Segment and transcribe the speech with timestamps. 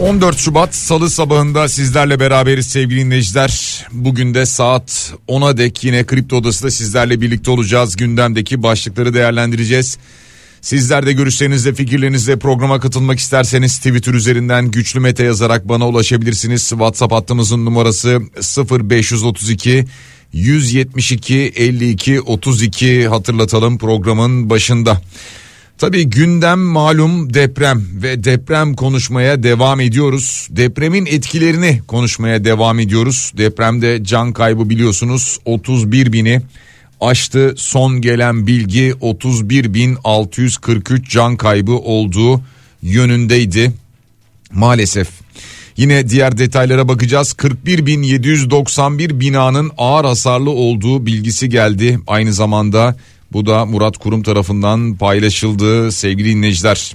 [0.00, 3.86] 14 Şubat Salı sabahında sizlerle beraberiz sevgili dinleyiciler.
[3.92, 7.96] Bugün de saat 10'a dek yine Kripto Odası'da sizlerle birlikte olacağız.
[7.96, 9.98] Gündemdeki başlıkları değerlendireceğiz.
[10.60, 16.68] Sizler de görüşlerinizle fikirlerinizle programa katılmak isterseniz Twitter üzerinden güçlü mete yazarak bana ulaşabilirsiniz.
[16.68, 18.20] WhatsApp hattımızın numarası
[18.70, 19.84] 0532
[20.32, 25.00] 172 52 32 hatırlatalım programın başında.
[25.80, 30.48] Tabii gündem malum deprem ve deprem konuşmaya devam ediyoruz.
[30.50, 33.32] Depremin etkilerini konuşmaya devam ediyoruz.
[33.36, 36.42] Depremde can kaybı biliyorsunuz 31 bini
[37.00, 37.54] aştı.
[37.56, 42.40] Son gelen bilgi 31 bin 643 can kaybı olduğu
[42.82, 43.72] yönündeydi
[44.52, 45.08] maalesef.
[45.76, 47.32] Yine diğer detaylara bakacağız.
[47.32, 52.00] 41.791 binanın ağır hasarlı olduğu bilgisi geldi.
[52.06, 52.96] Aynı zamanda
[53.32, 56.94] bu da Murat Kurum tarafından paylaşıldı sevgili dinleyiciler.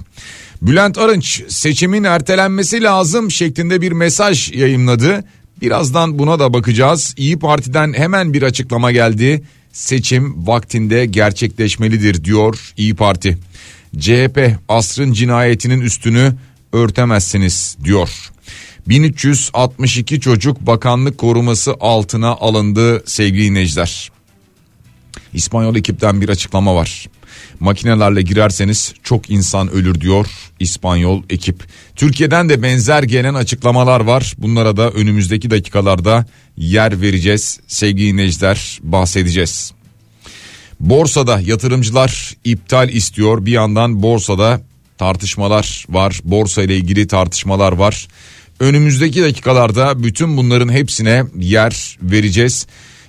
[0.62, 5.24] Bülent Arınç seçimin ertelenmesi lazım şeklinde bir mesaj yayınladı.
[5.62, 7.14] Birazdan buna da bakacağız.
[7.16, 9.42] İyi Parti'den hemen bir açıklama geldi.
[9.72, 13.38] Seçim vaktinde gerçekleşmelidir diyor İyi Parti.
[13.98, 16.34] CHP asrın cinayetinin üstünü
[16.72, 18.30] örtemezsiniz diyor.
[18.88, 24.10] 1362 çocuk bakanlık koruması altına alındı sevgili dinleyiciler.
[25.34, 27.06] İspanyol ekipten bir açıklama var.
[27.60, 30.26] Makinelerle girerseniz çok insan ölür diyor
[30.60, 31.64] İspanyol ekip.
[31.96, 34.34] Türkiye'den de benzer gelen açıklamalar var.
[34.38, 37.60] Bunlara da önümüzdeki dakikalarda yer vereceğiz.
[37.66, 39.72] Sevgili dinleyiciler bahsedeceğiz.
[40.80, 43.46] Borsada yatırımcılar iptal istiyor.
[43.46, 44.60] Bir yandan borsada
[44.98, 46.20] tartışmalar var.
[46.24, 48.08] Borsa ile ilgili tartışmalar var.
[48.60, 52.66] Önümüzdeki dakikalarda bütün bunların hepsine yer vereceğiz.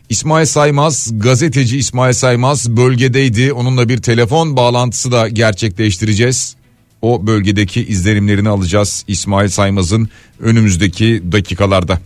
[0.09, 3.53] İsmail Saymaz gazeteci İsmail Saymaz bölgedeydi.
[3.53, 6.55] Onunla bir telefon bağlantısı da gerçekleştireceğiz.
[7.01, 10.09] O bölgedeki izlenimlerini alacağız İsmail Saymaz'ın
[10.39, 11.99] önümüzdeki dakikalarda.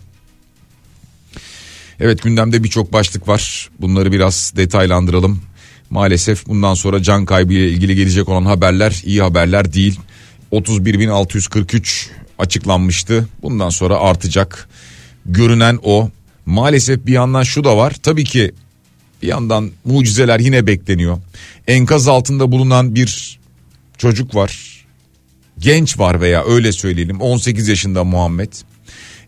[2.00, 3.70] Evet gündemde birçok başlık var.
[3.80, 5.42] Bunları biraz detaylandıralım.
[5.90, 10.00] Maalesef bundan sonra can kaybı ile ilgili gelecek olan haberler iyi haberler değil.
[10.52, 12.06] 31.643
[12.38, 13.28] açıklanmıştı.
[13.42, 14.68] Bundan sonra artacak.
[15.26, 16.10] Görünen o.
[16.46, 17.94] Maalesef bir yandan şu da var.
[18.02, 18.52] Tabii ki
[19.22, 21.18] bir yandan mucizeler yine bekleniyor.
[21.66, 23.38] Enkaz altında bulunan bir
[23.98, 24.84] çocuk var.
[25.58, 28.52] Genç var veya öyle söyleyelim 18 yaşında Muhammed.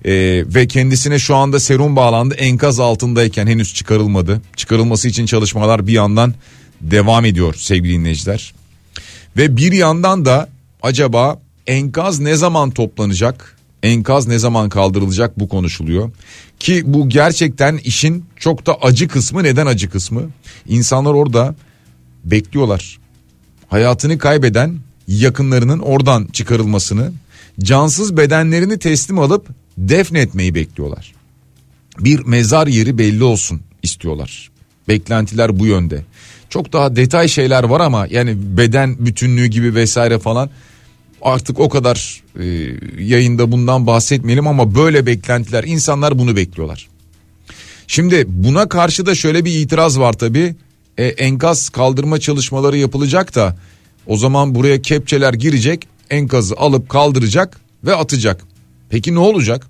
[0.04, 4.42] Ee, ve kendisine şu anda serum bağlandı enkaz altındayken henüz çıkarılmadı.
[4.56, 6.34] Çıkarılması için çalışmalar bir yandan
[6.80, 8.54] devam ediyor sevgili dinleyiciler.
[9.36, 10.48] Ve bir yandan da
[10.82, 13.56] acaba enkaz ne zaman toplanacak?
[13.84, 16.10] Enkaz ne zaman kaldırılacak bu konuşuluyor.
[16.60, 20.22] Ki bu gerçekten işin çok da acı kısmı neden acı kısmı?
[20.68, 21.54] İnsanlar orada
[22.24, 22.98] bekliyorlar.
[23.68, 24.78] Hayatını kaybeden
[25.08, 27.12] yakınlarının oradan çıkarılmasını,
[27.60, 31.14] cansız bedenlerini teslim alıp defnetmeyi bekliyorlar.
[31.98, 34.50] Bir mezar yeri belli olsun istiyorlar.
[34.88, 36.04] Beklentiler bu yönde.
[36.48, 40.50] Çok daha detay şeyler var ama yani beden bütünlüğü gibi vesaire falan
[41.24, 42.44] artık o kadar e,
[42.98, 46.88] yayında bundan bahsetmeyelim ama böyle beklentiler insanlar bunu bekliyorlar.
[47.86, 50.54] Şimdi buna karşı da şöyle bir itiraz var tabi
[50.98, 53.56] e, enkaz kaldırma çalışmaları yapılacak da
[54.06, 58.44] o zaman buraya kepçeler girecek enkazı alıp kaldıracak ve atacak.
[58.90, 59.66] Peki ne olacak?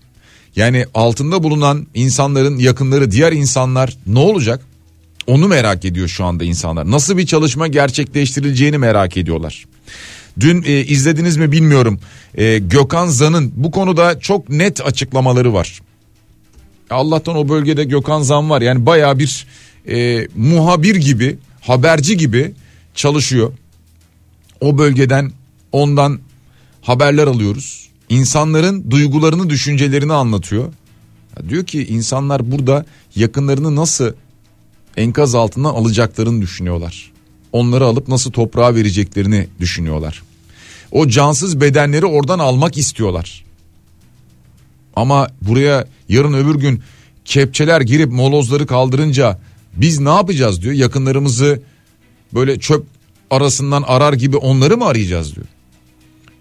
[0.57, 4.61] Yani altında bulunan insanların yakınları diğer insanlar ne olacak?
[5.27, 6.91] Onu merak ediyor şu anda insanlar.
[6.91, 9.65] Nasıl bir çalışma gerçekleştirileceğini merak ediyorlar.
[10.41, 12.01] Dün e, izlediniz mi bilmiyorum.
[12.35, 15.81] E, Gökhan Zan'ın bu konuda çok net açıklamaları var.
[16.91, 18.63] Allah'tan o bölgede Gökhan Zan var.
[18.63, 19.47] Yani baya bir
[19.89, 22.53] e, muhabir gibi, haberci gibi
[22.95, 23.53] çalışıyor.
[24.61, 25.33] O bölgeden
[25.73, 26.21] ondan
[26.83, 27.89] haberler alıyoruz.
[28.09, 30.73] İnsanların duygularını, düşüncelerini anlatıyor.
[31.37, 34.13] Ya diyor ki insanlar burada yakınlarını nasıl
[34.97, 37.14] enkaz altından alacaklarını düşünüyorlar
[37.55, 40.23] onları alıp nasıl toprağa vereceklerini düşünüyorlar.
[40.93, 43.45] O cansız bedenleri oradan almak istiyorlar.
[44.97, 46.83] Ama buraya yarın öbür gün
[47.25, 49.39] kepçeler girip molozları kaldırınca
[49.75, 50.75] biz ne yapacağız diyor.
[50.75, 51.63] Yakınlarımızı
[52.35, 52.87] böyle çöp
[53.31, 55.47] arasından arar gibi onları mı arayacağız diyor.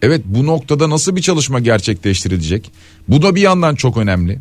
[0.01, 2.71] Evet bu noktada nasıl bir çalışma gerçekleştirilecek?
[3.07, 4.39] Bu da bir yandan çok önemli.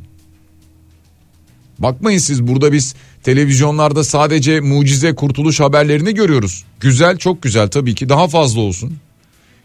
[1.79, 6.65] Bakmayın siz burada biz televizyonlarda sadece mucize kurtuluş haberlerini görüyoruz.
[6.81, 8.97] Güzel çok güzel tabii ki daha fazla olsun.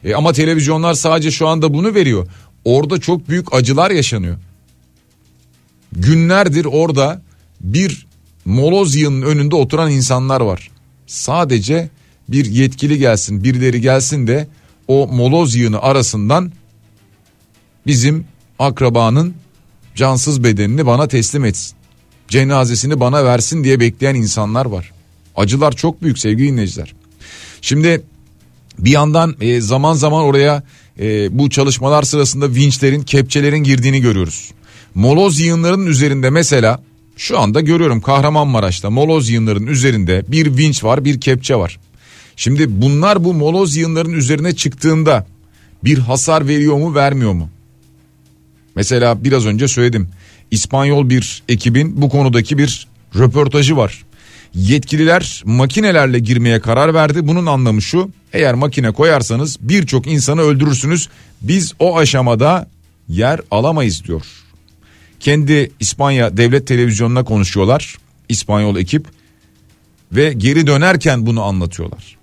[0.04, 2.28] E ama televizyonlar sadece şu anda bunu veriyor.
[2.66, 4.38] Orada çok büyük acılar yaşanıyor.
[5.92, 7.22] Günlerdir orada
[7.62, 8.08] bir
[8.46, 10.72] moloz yığının önünde oturan insanlar var.
[11.08, 11.90] Sadece
[12.30, 14.48] bir yetkili gelsin birileri gelsin de
[14.88, 16.52] o moloz yığını arasından
[17.86, 18.26] bizim
[18.60, 19.34] akrabanın
[19.96, 21.77] cansız bedenini bana teslim etsin.
[22.28, 24.92] Cenazesini bana versin diye bekleyen insanlar var.
[25.36, 26.94] Acılar çok büyük sevgili dinleyiciler.
[27.62, 28.02] Şimdi
[28.80, 30.64] bir yandan e, zaman zaman oraya
[31.00, 34.52] e, bu çalışmalar sırasında vinçlerin, kepçelerin girdiğini görüyoruz.
[34.96, 36.84] Moloz yığınlarının üzerinde mesela
[37.18, 41.80] şu anda görüyorum Kahramanmaraş'ta moloz yığınların üzerinde bir vinç var bir kepçe var.
[42.36, 45.28] Şimdi bunlar bu moloz yığınların üzerine çıktığında
[45.84, 47.50] bir hasar veriyor mu vermiyor mu?
[48.76, 50.10] Mesela biraz önce söyledim.
[50.52, 54.04] İspanyol bir ekibin bu konudaki bir röportajı var.
[54.54, 57.28] Yetkililer makinelerle girmeye karar verdi.
[57.28, 58.12] Bunun anlamı şu.
[58.34, 61.10] Eğer makine koyarsanız birçok insanı öldürürsünüz.
[61.42, 62.68] Biz o aşamada
[63.10, 64.26] yer alamayız diyor.
[65.20, 67.96] Kendi İspanya devlet televizyonuna konuşuyorlar.
[68.30, 69.08] İspanyol ekip
[70.12, 72.18] ve geri dönerken bunu anlatıyorlar.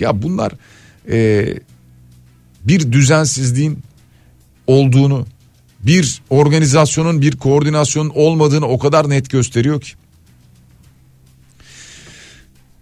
[0.00, 0.52] Ya bunlar
[1.10, 1.46] e,
[2.64, 3.78] bir düzensizliğin
[4.66, 5.26] olduğunu,
[5.82, 9.92] bir organizasyonun, bir koordinasyonun olmadığını o kadar net gösteriyor ki.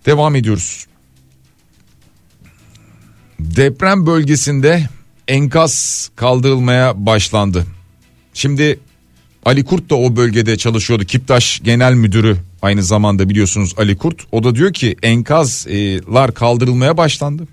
[0.06, 0.86] Devam ediyoruz.
[3.40, 4.88] Deprem bölgesinde
[5.28, 7.66] enkaz kaldırılmaya başlandı.
[8.34, 8.80] Şimdi
[9.44, 11.04] Ali Kurt da o bölgede çalışıyordu.
[11.04, 14.22] Kiptaş Genel Müdürü aynı zamanda biliyorsunuz Ali Kurt.
[14.32, 17.48] O da diyor ki enkazlar kaldırılmaya başlandı.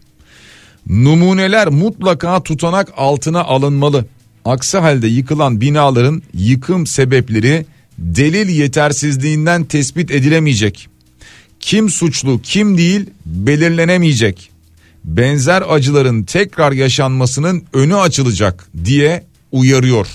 [0.87, 4.05] Numuneler mutlaka tutanak altına alınmalı.
[4.47, 7.65] Aksi halde yıkılan binaların yıkım sebepleri
[7.97, 10.87] delil yetersizliğinden tespit edilemeyecek.
[11.59, 14.49] Kim suçlu kim değil belirlenemeyecek.
[15.03, 20.07] Benzer acıların tekrar yaşanmasının önü açılacak diye uyarıyor.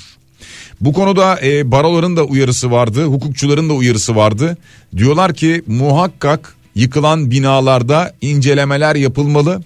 [0.81, 4.57] Bu konuda e, baroların da uyarısı vardı, hukukçuların da uyarısı vardı.
[4.97, 9.63] Diyorlar ki muhakkak yıkılan binalarda incelemeler yapılmalı.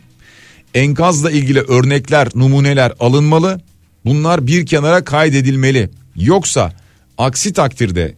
[0.74, 3.60] Enkazla ilgili örnekler, numuneler alınmalı.
[4.06, 5.90] Bunlar bir kenara kaydedilmeli.
[6.16, 6.72] Yoksa
[7.18, 8.14] aksi takdirde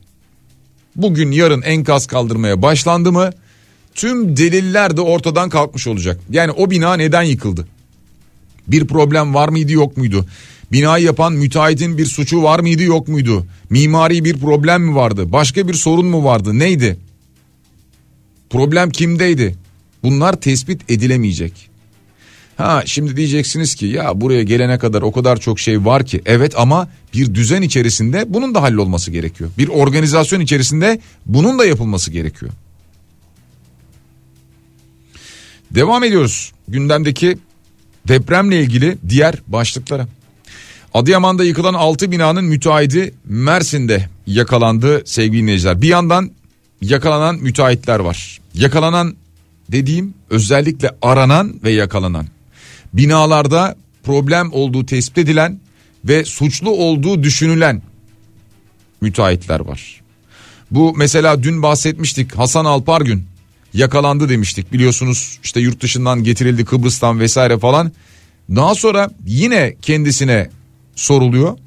[0.97, 3.31] bugün yarın enkaz kaldırmaya başlandı mı
[3.95, 6.21] tüm deliller de ortadan kalkmış olacak.
[6.31, 7.69] Yani o bina neden yıkıldı?
[8.67, 10.27] Bir problem var mıydı yok muydu?
[10.73, 13.47] Binayı yapan müteahhitin bir suçu var mıydı yok muydu?
[13.71, 15.33] Mimari bir problem mi vardı?
[15.33, 16.59] Başka bir sorun mu vardı?
[16.59, 16.99] Neydi?
[18.51, 19.57] Problem kimdeydi?
[20.03, 21.68] Bunlar tespit edilemeyecek.
[22.59, 26.55] Ha şimdi diyeceksiniz ki ya buraya gelene kadar o kadar çok şey var ki evet
[26.57, 29.51] ama bir düzen içerisinde bunun da hallolması gerekiyor.
[29.59, 32.53] Bir organizasyon içerisinde bunun da yapılması gerekiyor.
[35.71, 37.39] Devam ediyoruz gündemdeki
[38.09, 40.09] depremle ilgili diğer başlıklara.
[40.95, 45.83] Adıyaman'da yıkılan 6 binanın müteahhidi Mersin'de yakalandı sevgili dinleyiciler.
[45.83, 46.31] Bir yandan
[46.83, 48.41] yakalanan müteahhitler var.
[48.55, 49.17] Yakalanan
[49.73, 52.27] dediğim özellikle aranan ve yakalanan.
[52.93, 55.61] Binalarda problem olduğu tespit edilen
[56.05, 57.83] ve suçlu olduğu düşünülen
[59.01, 60.01] müteahhitler var.
[60.71, 63.27] Bu mesela dün bahsetmiştik Hasan Alpargün
[63.75, 67.93] yakalandı demiştik biliyorsunuz işte yurt dışından getirildi Kıbrıs'tan vesaire falan.
[68.57, 70.51] Daha sonra yine kendisine
[70.95, 71.59] soruluyor.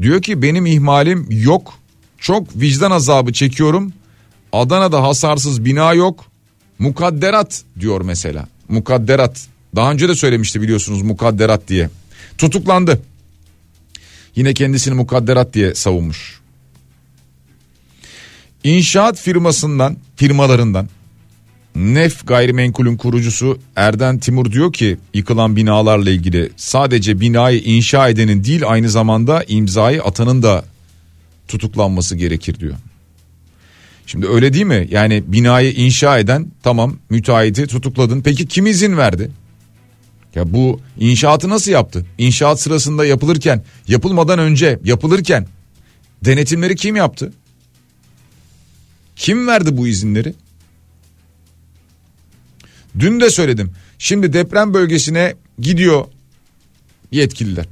[0.00, 1.74] Diyor ki benim ihmalim yok.
[2.18, 3.92] Çok vicdan azabı çekiyorum.
[4.52, 6.24] Adana'da hasarsız bina yok.
[6.78, 8.48] Mukadderat diyor mesela.
[8.68, 9.48] Mukadderat.
[9.76, 11.90] Daha önce de söylemişti biliyorsunuz mukadderat diye.
[12.38, 13.02] Tutuklandı.
[14.36, 16.40] Yine kendisini mukadderat diye savunmuş.
[18.64, 20.88] İnşaat firmasından, firmalarından
[21.74, 28.62] Nef gayrimenkulün kurucusu Erden Timur diyor ki yıkılan binalarla ilgili sadece binayı inşa edenin değil
[28.66, 30.64] aynı zamanda imzayı atanın da
[31.48, 32.74] tutuklanması gerekir diyor.
[34.06, 34.88] Şimdi öyle değil mi?
[34.90, 38.20] Yani binayı inşa eden tamam müteahhiti tutukladın.
[38.20, 39.30] Peki kim izin verdi?
[40.34, 42.06] Ya bu inşaatı nasıl yaptı?
[42.18, 45.46] İnşaat sırasında yapılırken, yapılmadan önce, yapılırken
[46.24, 47.32] denetimleri kim yaptı?
[49.16, 50.34] Kim verdi bu izinleri?
[52.98, 53.72] Dün de söyledim.
[53.98, 56.04] Şimdi deprem bölgesine gidiyor
[57.12, 57.66] yetkililer.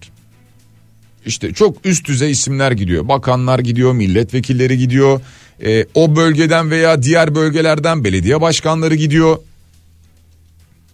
[1.27, 3.09] İşte çok üst düzey isimler gidiyor.
[3.09, 5.21] Bakanlar gidiyor, milletvekilleri gidiyor.
[5.65, 9.38] E, o bölgeden veya diğer bölgelerden belediye başkanları gidiyor.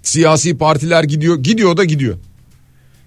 [0.05, 1.39] Siyasi partiler gidiyor.
[1.39, 2.19] Gidiyor da gidiyor.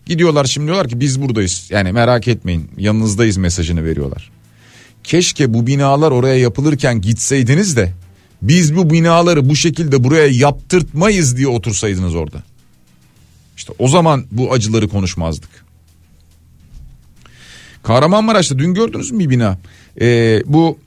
[0.06, 1.68] Gidiyorlar şimdi diyorlar ki biz buradayız.
[1.70, 4.32] Yani merak etmeyin yanınızdayız mesajını veriyorlar.
[5.04, 7.94] Keşke bu binalar oraya yapılırken gitseydiniz de
[8.42, 12.44] biz bu binaları bu şekilde buraya yaptırtmayız diye otursaydınız orada.
[13.58, 15.50] İşte o zaman bu acıları konuşmazdık.
[17.84, 19.58] Kahramanmaraş'ta dün gördünüz mü bir bina?
[20.02, 20.80] Ee, bu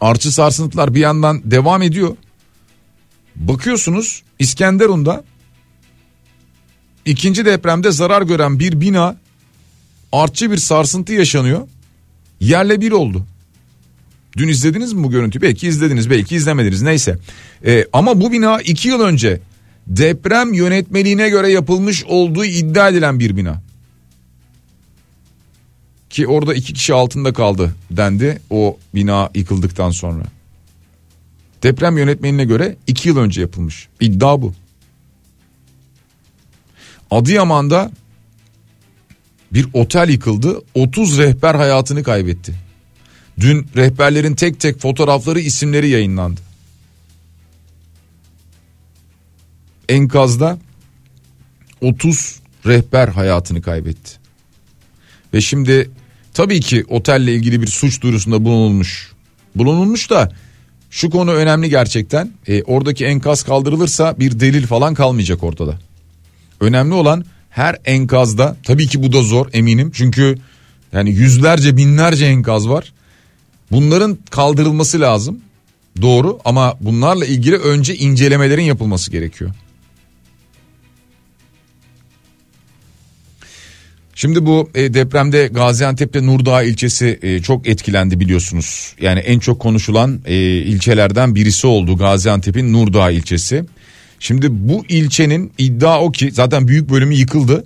[0.00, 2.16] artçı sarsıntılar bir yandan devam ediyor.
[3.36, 5.24] Bakıyorsunuz İskenderun'da
[7.04, 9.16] ikinci depremde zarar gören bir bina
[10.12, 11.68] artçı bir sarsıntı yaşanıyor.
[12.40, 13.26] Yerle bir oldu.
[14.36, 15.42] Dün izlediniz mi bu görüntüyü?
[15.42, 17.18] Belki izlediniz belki izlemediniz neyse.
[17.66, 19.40] Ee, ama bu bina iki yıl önce
[19.86, 23.62] deprem yönetmeliğine göre yapılmış olduğu iddia edilen bir bina.
[26.10, 30.24] Ki orada iki kişi altında kaldı dendi o bina yıkıldıktan sonra.
[31.62, 33.88] Deprem yönetmeliğine göre iki yıl önce yapılmış.
[34.00, 34.54] İddia bu.
[37.10, 37.90] Adıyaman'da
[39.52, 40.62] bir otel yıkıldı.
[40.74, 42.54] 30 rehber hayatını kaybetti.
[43.40, 46.40] Dün rehberlerin tek tek fotoğrafları isimleri yayınlandı.
[49.88, 50.58] Enkazda
[51.80, 54.12] 30 rehber hayatını kaybetti.
[55.34, 55.90] Ve şimdi
[56.34, 59.12] tabii ki otelle ilgili bir suç duyurusunda bulunulmuş.
[59.54, 60.32] Bulunulmuş da
[60.96, 62.32] şu konu önemli gerçekten.
[62.48, 65.78] E, oradaki enkaz kaldırılırsa bir delil falan kalmayacak ortada.
[66.60, 69.90] Önemli olan her enkazda tabii ki bu da zor eminim.
[69.94, 70.38] Çünkü
[70.92, 72.92] yani yüzlerce binlerce enkaz var.
[73.70, 75.40] Bunların kaldırılması lazım.
[76.02, 79.50] Doğru ama bunlarla ilgili önce incelemelerin yapılması gerekiyor.
[84.18, 88.94] Şimdi bu e, depremde Gaziantep'te Nurdağ ilçesi e, çok etkilendi biliyorsunuz.
[89.00, 93.64] Yani en çok konuşulan e, ilçelerden birisi oldu Gaziantep'in Nurdağ ilçesi.
[94.20, 97.64] Şimdi bu ilçenin iddia o ki zaten büyük bölümü yıkıldı.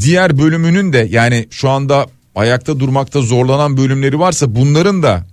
[0.00, 5.26] Diğer bölümünün de yani şu anda ayakta durmakta zorlanan bölümleri varsa bunların da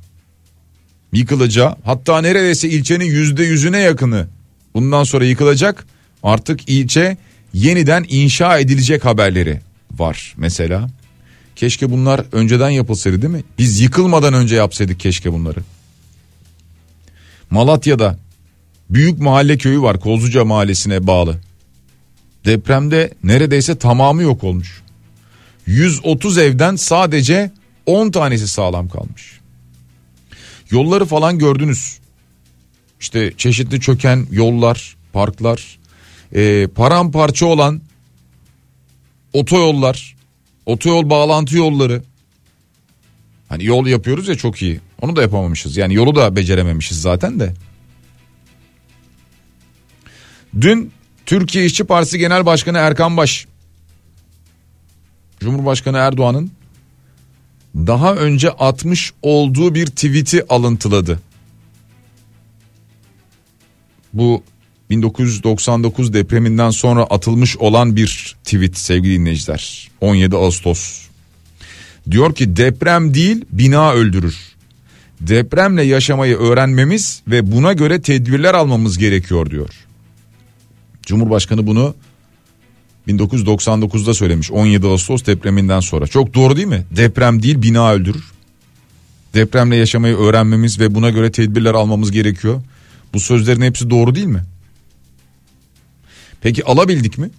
[1.13, 4.27] yıkılacağı hatta neredeyse ilçenin yüzde yüzüne yakını
[4.73, 5.85] bundan sonra yıkılacak
[6.23, 7.17] artık ilçe
[7.53, 9.66] yeniden inşa edilecek haberleri
[9.99, 10.89] var mesela.
[11.55, 13.43] Keşke bunlar önceden yapılsaydı değil mi?
[13.57, 15.59] Biz yıkılmadan önce yapsaydık keşke bunları.
[17.49, 18.19] Malatya'da
[18.89, 21.37] büyük mahalle köyü var Kozluca mahallesine bağlı.
[22.45, 24.81] Depremde neredeyse tamamı yok olmuş.
[25.65, 27.51] 130 evden sadece
[27.85, 29.39] 10 tanesi sağlam kalmış.
[30.71, 31.99] Yolları falan gördünüz.
[32.99, 35.79] İşte çeşitli çöken yollar, parklar,
[36.35, 37.81] e, paramparça olan
[39.33, 40.15] otoyollar,
[40.65, 42.03] otoyol bağlantı yolları.
[43.49, 44.79] Hani yol yapıyoruz ya çok iyi.
[45.01, 45.77] Onu da yapamamışız.
[45.77, 47.53] Yani yolu da becerememişiz zaten de.
[50.61, 50.91] Dün
[51.25, 53.47] Türkiye İşçi Partisi Genel Başkanı Erkan Baş
[55.39, 56.51] Cumhurbaşkanı Erdoğan'ın
[57.75, 61.19] daha önce atmış olduğu bir tweet'i alıntıladı.
[64.13, 64.43] Bu
[64.89, 69.91] 1999 depreminden sonra atılmış olan bir tweet sevgili dinleyiciler.
[70.01, 71.07] 17 Ağustos.
[72.11, 74.37] Diyor ki deprem değil bina öldürür.
[75.21, 79.69] Depremle yaşamayı öğrenmemiz ve buna göre tedbirler almamız gerekiyor diyor.
[81.03, 81.95] Cumhurbaşkanı bunu
[83.07, 86.07] 1999'da söylemiş 17 Ağustos depreminden sonra.
[86.07, 86.85] Çok doğru değil mi?
[86.91, 88.23] Deprem değil bina öldürür.
[89.33, 92.61] Depremle yaşamayı öğrenmemiz ve buna göre tedbirler almamız gerekiyor.
[93.13, 94.43] Bu sözlerin hepsi doğru değil mi?
[96.47, 97.29] Peki alabildik mi?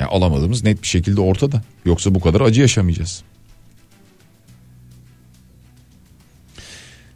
[0.00, 1.62] Ya alamadığımız net bir şekilde ortada.
[1.84, 3.22] Yoksa bu kadar acı yaşamayacağız.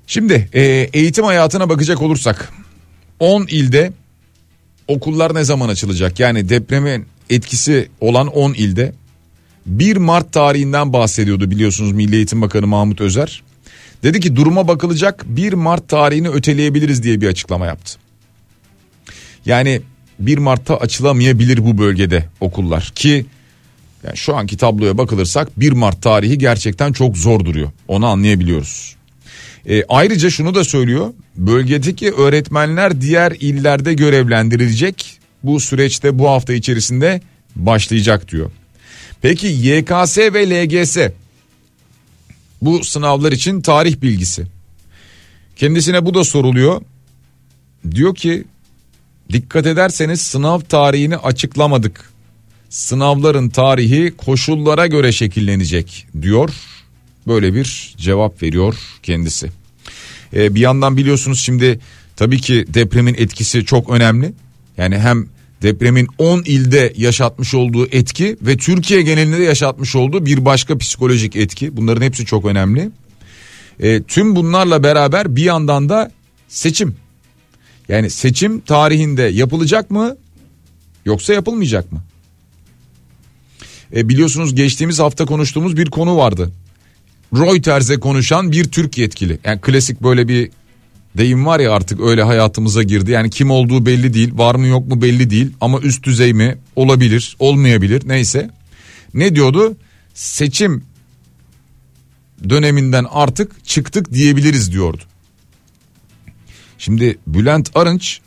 [0.06, 2.52] Şimdi e, eğitim hayatına bakacak olursak
[3.20, 3.92] 10 ilde
[4.88, 6.20] okullar ne zaman açılacak?
[6.20, 8.94] Yani depremin etkisi olan 10 ilde
[9.66, 13.42] 1 Mart tarihinden bahsediyordu biliyorsunuz Milli Eğitim Bakanı Mahmut Özer.
[14.02, 17.98] Dedi ki duruma bakılacak 1 Mart tarihini öteleyebiliriz diye bir açıklama yaptı.
[19.46, 19.82] Yani
[20.18, 23.26] 1 Mart'ta açılamayabilir bu bölgede okullar ki
[24.04, 27.70] yani şu anki tabloya bakılırsak 1 Mart tarihi gerçekten çok zor duruyor.
[27.88, 28.96] Onu anlayabiliyoruz.
[29.68, 31.12] E, ayrıca şunu da söylüyor.
[31.36, 35.18] Bölgedeki öğretmenler diğer illerde görevlendirilecek.
[35.42, 37.20] Bu süreçte bu hafta içerisinde
[37.56, 38.50] başlayacak diyor.
[39.22, 40.98] Peki YKS ve LGS
[42.62, 44.46] bu sınavlar için tarih bilgisi.
[45.56, 46.82] Kendisine bu da soruluyor.
[47.90, 48.44] Diyor ki
[49.32, 52.10] dikkat ederseniz sınav tarihini açıklamadık.
[52.70, 56.50] Sınavların tarihi koşullara göre şekillenecek diyor.
[57.26, 59.50] Böyle bir cevap veriyor kendisi.
[60.34, 61.80] Ee, bir yandan biliyorsunuz şimdi
[62.16, 64.32] tabii ki depremin etkisi çok önemli.
[64.76, 65.28] Yani hem
[65.62, 71.76] Depremin 10 ilde yaşatmış olduğu etki ve Türkiye genelinde yaşatmış olduğu bir başka psikolojik etki.
[71.76, 72.90] Bunların hepsi çok önemli.
[73.80, 76.10] E, tüm bunlarla beraber bir yandan da
[76.48, 76.96] seçim.
[77.88, 80.16] Yani seçim tarihinde yapılacak mı
[81.04, 82.02] yoksa yapılmayacak mı?
[83.96, 86.52] E, biliyorsunuz geçtiğimiz hafta konuştuğumuz bir konu vardı.
[87.34, 89.38] Reuters'e konuşan bir Türk yetkili.
[89.44, 90.50] Yani klasik böyle bir
[91.18, 93.10] deyim var ya artık öyle hayatımıza girdi.
[93.10, 96.58] Yani kim olduğu belli değil, var mı yok mu belli değil ama üst düzey mi
[96.76, 98.50] olabilir, olmayabilir neyse.
[99.14, 99.76] Ne diyordu?
[100.14, 100.84] Seçim
[102.48, 105.02] döneminden artık çıktık diyebiliriz diyordu.
[106.78, 108.20] Şimdi Bülent Arınç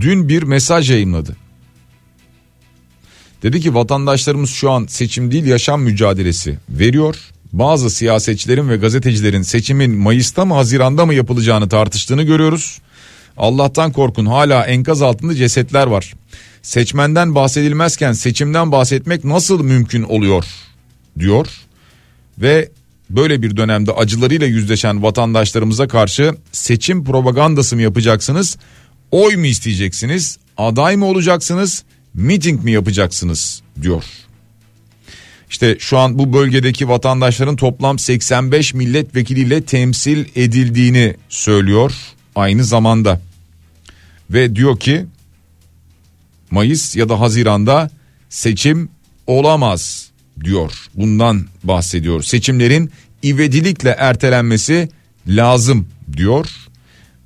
[0.00, 1.36] dün bir mesaj yayınladı.
[3.42, 7.16] Dedi ki vatandaşlarımız şu an seçim değil yaşam mücadelesi veriyor.
[7.52, 12.78] Bazı siyasetçilerin ve gazetecilerin seçimin Mayıs'ta mı Haziran'da mı yapılacağını tartıştığını görüyoruz.
[13.36, 16.14] Allah'tan korkun hala enkaz altında cesetler var.
[16.62, 20.44] Seçmenden bahsedilmezken seçimden bahsetmek nasıl mümkün oluyor
[21.18, 21.46] diyor.
[22.38, 22.68] Ve
[23.10, 28.56] böyle bir dönemde acılarıyla yüzleşen vatandaşlarımıza karşı seçim propagandası mı yapacaksınız?
[29.10, 30.38] Oy mu isteyeceksiniz?
[30.56, 31.84] Aday mı olacaksınız?
[32.14, 34.04] Miting mi yapacaksınız diyor.
[35.50, 41.92] İşte şu an bu bölgedeki vatandaşların toplam 85 milletvekiliyle temsil edildiğini söylüyor
[42.34, 43.20] aynı zamanda.
[44.30, 45.06] Ve diyor ki
[46.50, 47.90] Mayıs ya da Haziran'da
[48.28, 48.88] seçim
[49.26, 50.10] olamaz
[50.44, 50.72] diyor.
[50.94, 52.22] Bundan bahsediyor.
[52.22, 52.90] Seçimlerin
[53.24, 54.88] ivedilikle ertelenmesi
[55.26, 55.86] lazım
[56.16, 56.46] diyor.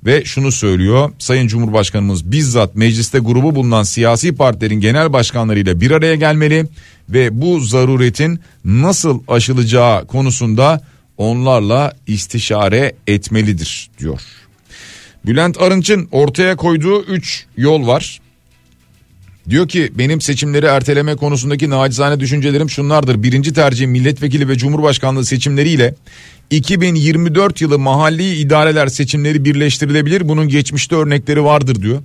[0.05, 6.15] Ve şunu söylüyor Sayın Cumhurbaşkanımız bizzat mecliste grubu bulunan siyasi partilerin genel başkanlarıyla bir araya
[6.15, 6.65] gelmeli
[7.09, 10.81] ve bu zaruretin nasıl aşılacağı konusunda
[11.17, 14.21] onlarla istişare etmelidir diyor.
[15.25, 18.19] Bülent Arınç'ın ortaya koyduğu 3 yol var.
[19.49, 23.23] Diyor ki benim seçimleri erteleme konusundaki nacizane düşüncelerim şunlardır.
[23.23, 25.95] Birinci tercih milletvekili ve cumhurbaşkanlığı seçimleriyle
[26.49, 30.29] 2024 yılı mahalli idareler seçimleri birleştirilebilir.
[30.29, 32.01] Bunun geçmişte örnekleri vardır diyor.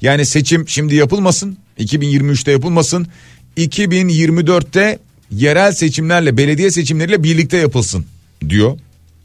[0.00, 3.06] Yani seçim şimdi yapılmasın 2023'te yapılmasın
[3.56, 4.98] 2024'te
[5.30, 8.04] yerel seçimlerle belediye seçimleriyle birlikte yapılsın
[8.48, 8.78] diyor.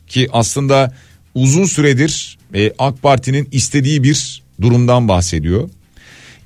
[0.07, 0.93] Ki aslında
[1.35, 5.69] uzun süredir e, AK Parti'nin istediği bir durumdan bahsediyor.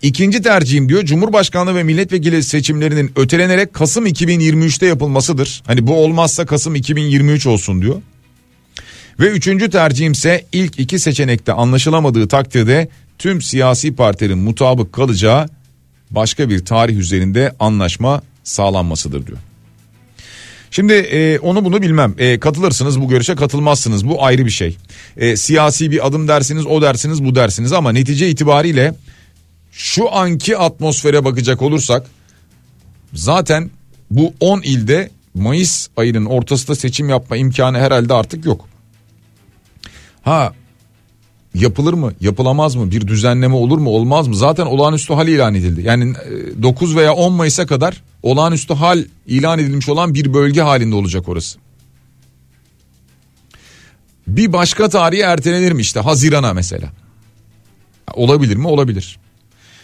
[0.02, 5.64] İkinci tercihim diyor Cumhurbaşkanlığı ve milletvekili seçimlerinin ötelenerek Kasım 2023'te yapılmasıdır.
[5.66, 8.02] Hani bu olmazsa Kasım 2023 olsun diyor.
[9.20, 15.50] Ve üçüncü tercihimse ilk iki seçenekte anlaşılamadığı takdirde tüm siyasi partilerin mutabık kalacağı
[16.12, 19.38] başka bir tarih üzerinde anlaşma sağlanmasıdır diyor.
[20.72, 22.16] Şimdi e, onu bunu bilmem.
[22.18, 24.08] E, katılırsınız bu görüşe katılmazsınız.
[24.08, 24.78] Bu ayrı bir şey.
[25.18, 28.94] E, siyasi bir adım dersiniz o dersiniz bu dersiniz ama netice itibariyle
[29.72, 32.08] şu anki atmosfere bakacak olursak
[33.14, 33.70] zaten
[34.12, 38.66] bu 10 ilde Mayıs ayının ortasında seçim yapma imkanı herhalde artık yok.
[40.22, 40.54] Ha
[41.54, 45.82] yapılır mı yapılamaz mı bir düzenleme olur mu olmaz mı zaten olağanüstü hal ilan edildi.
[45.82, 46.14] Yani
[46.62, 51.30] 9 e, veya 10 Mayıs'a kadar olağanüstü hal ilan edilmiş olan bir bölge halinde olacak
[51.30, 51.60] orası.
[54.28, 56.90] Bir başka tarihi ertelenir mi işte Haziran'a mesela.
[58.14, 58.68] Olabilir mi?
[58.68, 59.20] Olabilir.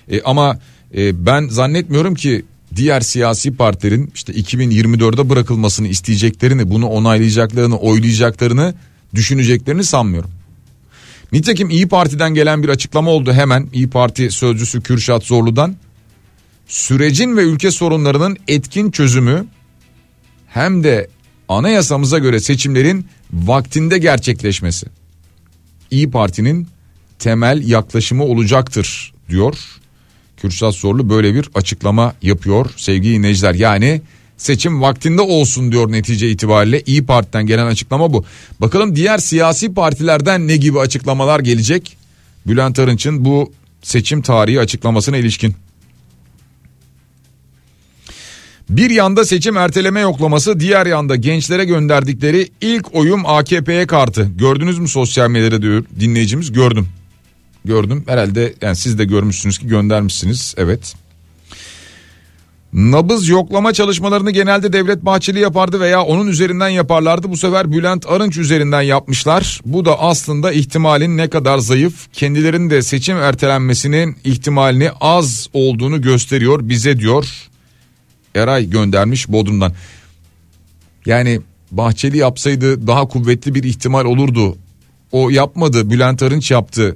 [0.09, 0.59] E, ama
[0.95, 8.73] e, ben zannetmiyorum ki diğer siyasi partilerin işte 2024'de bırakılmasını isteyeceklerini, bunu onaylayacaklarını, oylayacaklarını
[9.15, 10.29] düşüneceklerini sanmıyorum.
[11.31, 15.75] Nitekim İyi Parti'den gelen bir açıklama oldu hemen İyi Parti sözcüsü Kürşat Zorlu'dan.
[16.67, 19.45] Sürecin ve ülke sorunlarının etkin çözümü
[20.47, 21.09] hem de
[21.49, 24.87] anayasamıza göre seçimlerin vaktinde gerçekleşmesi.
[25.91, 26.67] İyi Parti'nin
[27.19, 29.57] temel yaklaşımı olacaktır diyor.
[30.37, 33.53] Kürşat Zorlu böyle bir açıklama yapıyor sevgili dinleyiciler.
[33.53, 34.01] Yani
[34.37, 38.25] seçim vaktinde olsun diyor netice itibariyle İyi Parti'den gelen açıklama bu.
[38.61, 41.97] Bakalım diğer siyasi partilerden ne gibi açıklamalar gelecek?
[42.47, 45.55] Bülent Arınç'ın bu seçim tarihi açıklamasına ilişkin.
[48.69, 54.31] Bir yanda seçim erteleme yoklaması diğer yanda gençlere gönderdikleri ilk oyum AKP'ye kartı.
[54.35, 56.87] Gördünüz mü sosyal medyada diyor dinleyicimiz gördüm.
[57.67, 60.95] Gördüm herhalde yani siz de görmüşsünüz ki göndermişsiniz evet.
[62.73, 67.29] Nabız yoklama çalışmalarını genelde Devlet Bahçeli yapardı veya onun üzerinden yaparlardı.
[67.29, 69.61] Bu sefer Bülent Arınç üzerinden yapmışlar.
[69.65, 76.59] Bu da aslında ihtimalin ne kadar zayıf, kendilerinin de seçim ertelenmesinin ihtimalini az olduğunu gösteriyor
[76.69, 77.49] bize diyor.
[78.35, 79.73] Eray göndermiş Bodrum'dan.
[81.05, 84.57] Yani Bahçeli yapsaydı daha kuvvetli bir ihtimal olurdu.
[85.11, 86.95] O yapmadı Bülent Arınç yaptı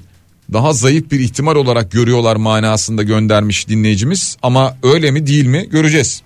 [0.54, 6.22] daha zayıf bir ihtimal olarak görüyorlar manasında göndermiş dinleyicimiz ama öyle mi değil mi göreceğiz.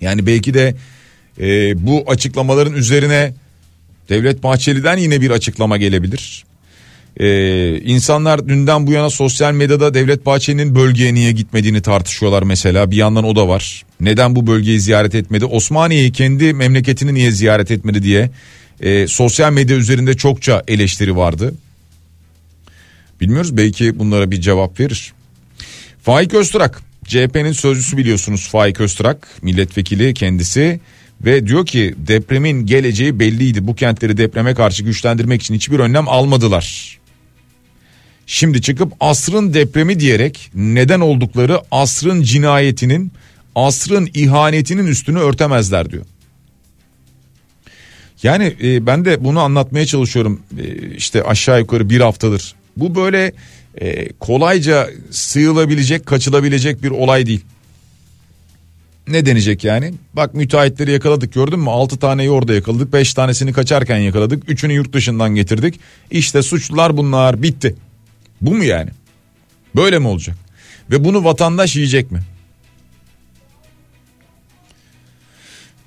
[0.00, 0.74] Yani belki de
[1.40, 1.46] e,
[1.86, 3.34] bu açıklamaların üzerine
[4.08, 6.44] Devlet Bahçeli'den yine bir açıklama gelebilir.
[7.16, 12.90] Ee, insanlar dünden bu yana sosyal medyada Devlet Bahçeli'nin bölgeye niye gitmediğini tartışıyorlar mesela.
[12.90, 13.82] Bir yandan o da var.
[14.00, 15.44] Neden bu bölgeyi ziyaret etmedi?
[15.44, 18.30] Osmaniye'yi kendi memleketini niye ziyaret etmedi diye
[18.80, 21.54] e, sosyal medya üzerinde çokça eleştiri vardı.
[23.22, 25.12] Bilmiyoruz belki bunlara bir cevap verir.
[26.02, 30.80] Faik Öztürk CHP'nin sözcüsü biliyorsunuz Faik Öztürk milletvekili kendisi
[31.24, 33.66] ve diyor ki depremin geleceği belliydi.
[33.66, 36.98] Bu kentleri depreme karşı güçlendirmek için hiçbir önlem almadılar.
[38.26, 43.12] Şimdi çıkıp asrın depremi diyerek neden oldukları asrın cinayetinin,
[43.54, 46.04] asrın ihanetinin üstünü örtemezler diyor.
[48.22, 52.54] Yani e, ben de bunu anlatmaya çalışıyorum e, işte aşağı yukarı bir haftadır.
[52.76, 53.32] Bu böyle
[53.80, 57.44] e, kolayca sığılabilecek, kaçılabilecek bir olay değil.
[59.08, 59.94] Ne denecek yani?
[60.14, 61.70] Bak müteahhitleri yakaladık gördün mü?
[61.70, 62.92] 6 taneyi orada yakaladık.
[62.92, 64.48] 5 tanesini kaçarken yakaladık.
[64.48, 65.80] 3'ünü yurt dışından getirdik.
[66.10, 67.74] İşte suçlular bunlar bitti.
[68.40, 68.90] Bu mu yani?
[69.76, 70.36] Böyle mi olacak?
[70.90, 72.20] Ve bunu vatandaş yiyecek mi?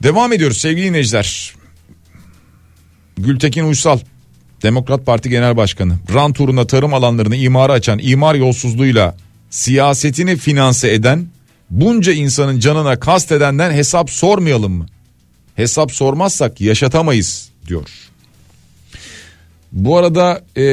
[0.04, 1.56] Devam ediyoruz sevgili dinleyiciler.
[3.18, 4.00] Gültekin Uysal
[4.66, 9.16] Demokrat Parti Genel Başkanı rant uğruna tarım alanlarını imara açan imar yolsuzluğuyla
[9.50, 11.28] siyasetini finanse eden
[11.70, 14.86] bunca insanın canına kast edenden hesap sormayalım mı?
[15.56, 17.90] Hesap sormazsak yaşatamayız diyor.
[19.72, 20.64] Bu arada e,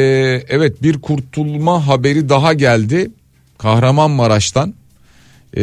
[0.49, 3.11] evet bir kurtulma haberi daha geldi
[3.59, 4.75] Kahramanmaraş'tan.
[5.57, 5.63] E,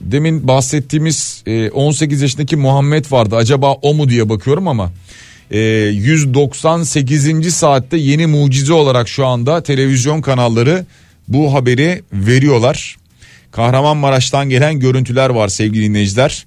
[0.00, 4.92] demin bahsettiğimiz e, 18 yaşındaki Muhammed vardı acaba o mu diye bakıyorum ama
[5.52, 7.54] e, 198.
[7.54, 10.86] saatte yeni mucize olarak şu anda televizyon kanalları
[11.28, 12.96] bu haberi veriyorlar.
[13.50, 16.46] Kahramanmaraş'tan gelen görüntüler var sevgili dinleyiciler.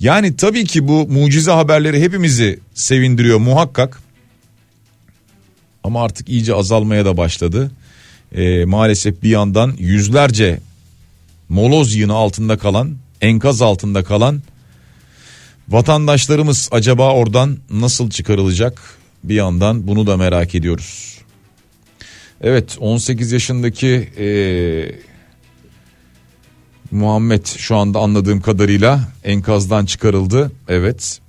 [0.00, 4.00] Yani tabii ki bu mucize haberleri hepimizi sevindiriyor muhakkak.
[5.84, 7.70] Ama artık iyice azalmaya da başladı.
[8.34, 10.60] Ee, maalesef bir yandan yüzlerce
[11.48, 14.42] moloz yığını altında kalan, enkaz altında kalan
[15.68, 18.82] vatandaşlarımız acaba oradan nasıl çıkarılacak?
[19.24, 21.18] Bir yandan bunu da merak ediyoruz.
[22.40, 24.26] Evet 18 yaşındaki e,
[26.90, 30.52] Muhammed şu anda anladığım kadarıyla enkazdan çıkarıldı.
[30.68, 31.20] Evet.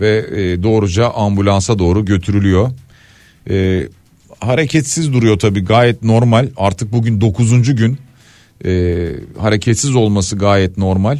[0.00, 2.70] Ve e, doğruca ambulansa doğru götürülüyor.
[3.50, 3.88] E,
[4.40, 6.48] hareketsiz duruyor tabii gayet normal.
[6.56, 7.76] Artık bugün 9.
[7.76, 7.98] gün.
[8.64, 11.18] E, hareketsiz olması gayet normal.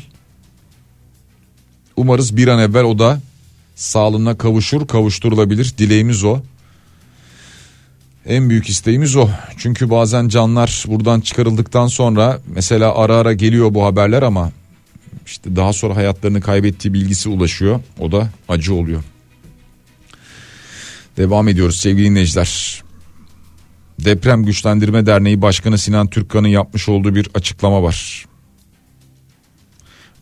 [1.97, 3.21] Umarız bir an evvel o da
[3.75, 5.75] sağlığına kavuşur, kavuşturulabilir.
[5.79, 6.41] Dileğimiz o.
[8.27, 9.29] En büyük isteğimiz o.
[9.57, 14.53] Çünkü bazen canlar buradan çıkarıldıktan sonra mesela ara ara geliyor bu haberler ama
[15.27, 17.81] işte daha sonra hayatlarını kaybettiği bilgisi ulaşıyor.
[18.01, 19.03] O da acı oluyor.
[21.17, 22.83] Devam ediyoruz sevgili dinleyiciler.
[23.99, 28.27] Deprem Güçlendirme Derneği Başkanı Sinan Türkkan'ın yapmış olduğu bir açıklama var.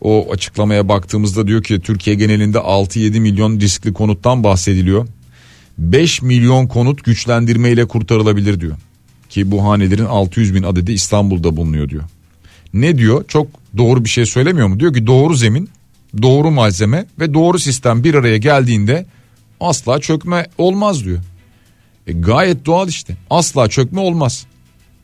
[0.01, 5.07] O açıklamaya baktığımızda diyor ki Türkiye genelinde 6-7 milyon riskli konuttan bahsediliyor.
[5.77, 8.75] 5 milyon konut güçlendirme ile kurtarılabilir diyor.
[9.29, 12.03] Ki bu hanelerin 600 bin adedi İstanbul'da bulunuyor diyor.
[12.73, 13.25] Ne diyor?
[13.27, 14.79] Çok doğru bir şey söylemiyor mu?
[14.79, 15.69] Diyor ki doğru zemin,
[16.21, 19.05] doğru malzeme ve doğru sistem bir araya geldiğinde
[19.59, 21.19] asla çökme olmaz diyor.
[22.07, 23.17] E gayet doğal işte.
[23.29, 24.45] Asla çökme olmaz.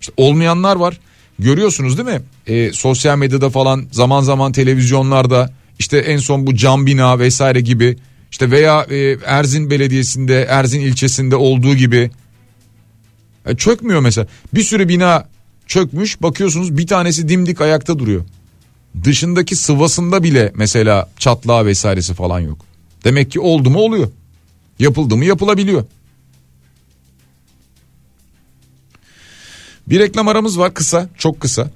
[0.02, 1.00] İşte olmayanlar var.
[1.42, 2.22] Görüyorsunuz değil mi?
[2.48, 7.98] E, sosyal medyada falan zaman zaman televizyonlarda işte en son bu cam bina vesaire gibi
[8.32, 12.12] işte veya e, Erzin Belediyesi'nde Erzin ilçesinde olduğu gibi
[13.46, 14.28] e, çökmüyor mesela.
[14.54, 15.28] Bir sürü bina
[15.68, 18.26] çökmüş bakıyorsunuz bir tanesi dimdik ayakta duruyor.
[19.04, 22.66] Dışındaki sıvasında bile mesela çatlağı vesairesi falan yok.
[23.04, 24.08] Demek ki oldu mu oluyor.
[24.80, 25.86] Yapıldı mı yapılabiliyor.
[29.92, 31.70] Bir reklam aramız var kısa çok kısa.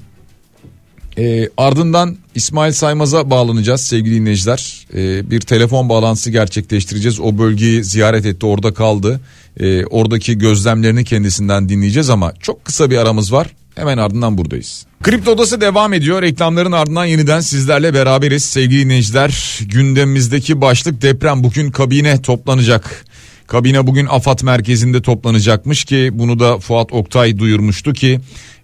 [1.17, 4.87] E, ardından İsmail Saymaz'a bağlanacağız sevgili dinleyiciler.
[4.93, 7.19] E, bir telefon bağlantısı gerçekleştireceğiz.
[7.19, 9.19] O bölgeyi ziyaret etti orada kaldı.
[9.59, 13.47] E, oradaki gözlemlerini kendisinden dinleyeceğiz ama çok kısa bir aramız var.
[13.75, 14.85] Hemen ardından buradayız.
[15.03, 16.21] Kripto Odası devam ediyor.
[16.21, 18.45] Reklamların ardından yeniden sizlerle beraberiz.
[18.45, 21.43] Sevgili dinleyiciler gündemimizdeki başlık deprem.
[21.43, 23.04] Bugün kabine toplanacak.
[23.47, 28.19] Kabine bugün AFAD merkezinde toplanacakmış ki bunu da Fuat Oktay duyurmuştu ki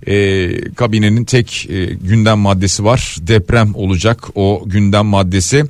[0.08, 5.66] e, kabinenin tek e, gündem maddesi var deprem olacak o gündem maddesi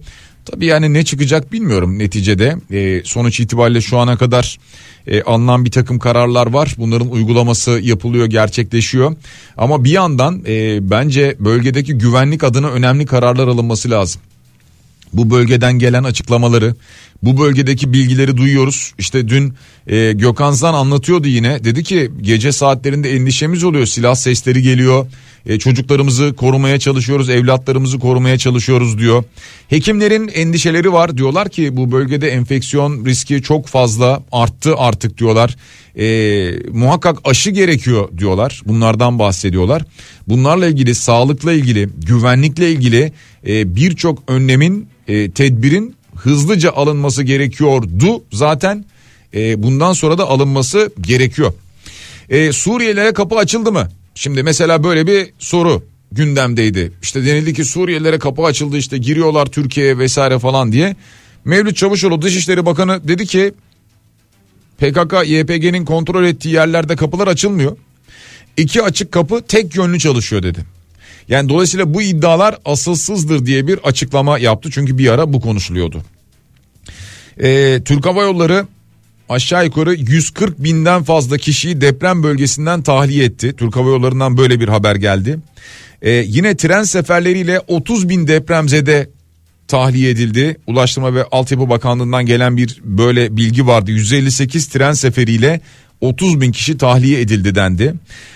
[0.46, 2.56] Tabii yani ne çıkacak bilmiyorum neticede.
[2.72, 4.58] E, sonuç itibariyle şu ana kadar
[5.08, 6.76] e, alınan bir takım kararlar var.
[6.78, 9.16] Bunların uygulaması yapılıyor, gerçekleşiyor.
[9.58, 14.22] Ama bir yandan e, bence bölgedeki güvenlik adına önemli kararlar alınması lazım.
[15.14, 16.76] Bu bölgeden gelen açıklamaları,
[17.24, 18.94] bu bölgedeki bilgileri duyuyoruz.
[18.98, 19.54] İşte dün
[19.88, 21.64] e, Gökhan Zan anlatıyordu yine.
[21.64, 23.86] Dedi ki gece saatlerinde endişemiz oluyor.
[23.86, 25.08] Silah sesleri geliyor.
[25.46, 29.24] E, çocuklarımızı korumaya çalışıyoruz, evlatlarımızı korumaya çalışıyoruz diyor.
[29.68, 31.18] Hekimlerin endişeleri var.
[31.18, 35.56] Diyorlar ki bu bölgede enfeksiyon riski çok fazla arttı artık diyorlar.
[35.98, 38.62] E, muhakkak aşı gerekiyor diyorlar.
[38.66, 39.84] Bunlardan bahsediyorlar.
[40.28, 43.12] Bunlarla ilgili, sağlıkla ilgili, güvenlikle ilgili
[43.48, 48.86] e, birçok önlemin, e, tedbirin hızlıca alınması gerekiyordu zaten.
[49.34, 51.54] E, bundan sonra da alınması gerekiyor.
[52.30, 53.90] E, Suriyelilere kapı açıldı mı?
[54.16, 56.92] Şimdi mesela böyle bir soru gündemdeydi.
[57.02, 60.96] İşte denildi ki Suriyelilere kapı açıldı işte giriyorlar Türkiye'ye vesaire falan diye.
[61.46, 63.54] Mevlüt Çavuşoğlu Dışişleri Bakanı dedi ki
[64.78, 67.78] PKK YPG'nin kontrol ettiği yerlerde kapılar açılmıyor.
[68.58, 70.66] İki açık kapı tek yönlü çalışıyor dedi.
[71.28, 74.70] Yani dolayısıyla bu iddialar asılsızdır diye bir açıklama yaptı.
[74.72, 76.04] Çünkü bir ara bu konuşuluyordu.
[77.44, 78.66] Ee, Türk Hava Yolları
[79.30, 83.54] aşağı yukarı 140 binden fazla kişiyi deprem bölgesinden tahliye etti.
[83.58, 85.40] Türk Hava Yolları'ndan böyle bir haber geldi.
[86.02, 89.10] Ee, yine tren seferleriyle 30 bin depremzede
[89.68, 90.58] tahliye edildi.
[90.68, 93.92] Ulaştırma ve Altyapı Bakanlığı'ndan gelen bir böyle bilgi vardı.
[93.92, 95.62] 158 tren seferiyle
[96.02, 97.94] 30 bin kişi tahliye edildi dendi.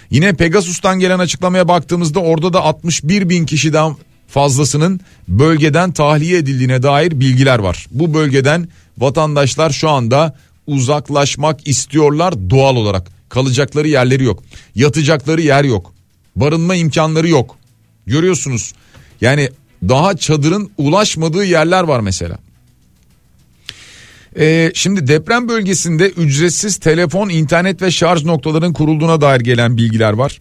[0.10, 3.96] Yine Pegasus'tan gelen açıklamaya baktığımızda orada da 61 bin kişiden
[4.28, 7.88] fazlasının bölgeden tahliye edildiğine dair bilgiler var.
[7.92, 10.36] Bu bölgeden vatandaşlar şu anda
[10.68, 13.12] uzaklaşmak istiyorlar doğal olarak.
[13.30, 14.44] Kalacakları yerleri yok.
[14.76, 15.94] Yatacakları yer yok.
[16.36, 17.56] Barınma imkanları yok.
[18.06, 18.74] Görüyorsunuz.
[19.22, 19.50] Yani
[19.84, 22.38] daha çadırın ulaşmadığı yerler var mesela.
[24.40, 30.40] Ee, şimdi deprem bölgesinde ücretsiz telefon, internet ve şarj noktalarının kurulduğuna dair gelen bilgiler var.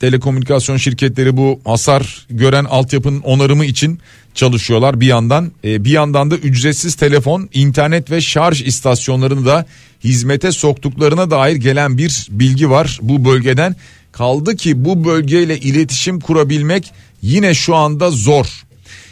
[0.00, 4.00] Telekomünikasyon şirketleri bu hasar gören altyapının onarımı için
[4.34, 5.52] çalışıyorlar bir yandan.
[5.64, 9.66] Ee, bir yandan da ücretsiz telefon, internet ve şarj istasyonlarını da
[10.04, 13.76] hizmete soktuklarına dair gelen bir bilgi var bu bölgeden.
[14.12, 18.65] Kaldı ki bu bölgeyle iletişim kurabilmek yine şu anda zor.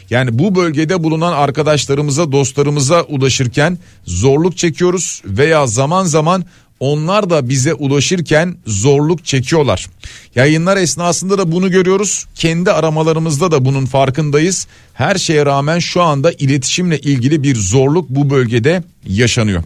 [0.09, 6.45] Yani bu bölgede bulunan arkadaşlarımıza, dostlarımıza ulaşırken zorluk çekiyoruz veya zaman zaman
[6.79, 9.87] onlar da bize ulaşırken zorluk çekiyorlar.
[10.35, 12.25] Yayınlar esnasında da bunu görüyoruz.
[12.35, 14.67] Kendi aramalarımızda da bunun farkındayız.
[14.93, 19.63] Her şeye rağmen şu anda iletişimle ilgili bir zorluk bu bölgede yaşanıyor.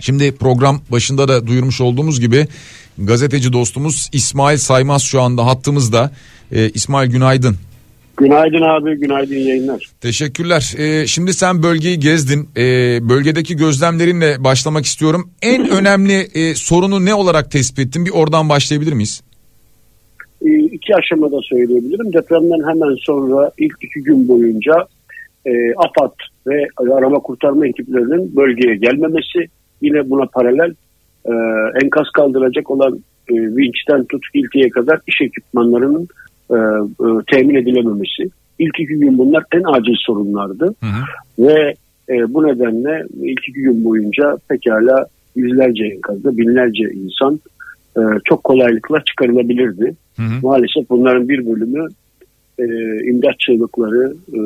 [0.00, 2.48] Şimdi program başında da duyurmuş olduğumuz gibi
[2.98, 6.12] gazeteci dostumuz İsmail Saymaz şu anda hattımızda.
[6.52, 7.56] Ee, İsmail günaydın.
[8.20, 9.86] Günaydın abi, günaydın yayınlar.
[10.00, 10.74] Teşekkürler.
[10.78, 12.48] Ee, şimdi sen bölgeyi gezdin.
[12.56, 12.62] Ee,
[13.08, 15.30] bölgedeki gözlemlerinle başlamak istiyorum.
[15.42, 18.06] En önemli e, sorunu ne olarak tespit ettin?
[18.06, 19.22] Bir oradan başlayabilir miyiz?
[20.42, 22.12] Ee, iki aşamada söyleyebilirim.
[22.12, 24.74] Depremden hemen sonra ilk iki gün boyunca
[25.46, 26.14] e, AFAD
[26.46, 29.38] ve arama kurtarma ekiplerinin bölgeye gelmemesi
[29.82, 30.74] yine buna paralel
[31.24, 31.32] e,
[31.84, 36.08] enkaz kaldıracak olan e, vinçten tut filtiye kadar iş ekipmanlarının
[36.50, 38.30] e, e, temin edilememesi.
[38.58, 40.64] İlk iki gün bunlar en acil sorunlardı.
[40.64, 41.46] Hı hı.
[41.46, 41.74] Ve
[42.08, 47.40] e, bu nedenle ilk iki gün boyunca pekala yüzlerce enkazda binlerce insan
[47.96, 49.94] e, çok kolaylıkla çıkarılabilirdi.
[50.16, 50.40] Hı hı.
[50.42, 51.88] Maalesef bunların bir bölümü
[52.58, 52.64] e,
[53.04, 54.40] imdat çığlıkları e,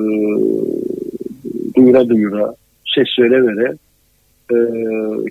[1.76, 2.54] duyura duyura
[2.94, 3.76] ses vere vere
[4.50, 4.56] e,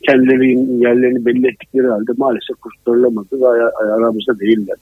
[0.07, 3.47] kendilerinin yerlerini belli ettikleri halde maalesef kurtarılamadı ve
[3.93, 4.77] aramızda değiller.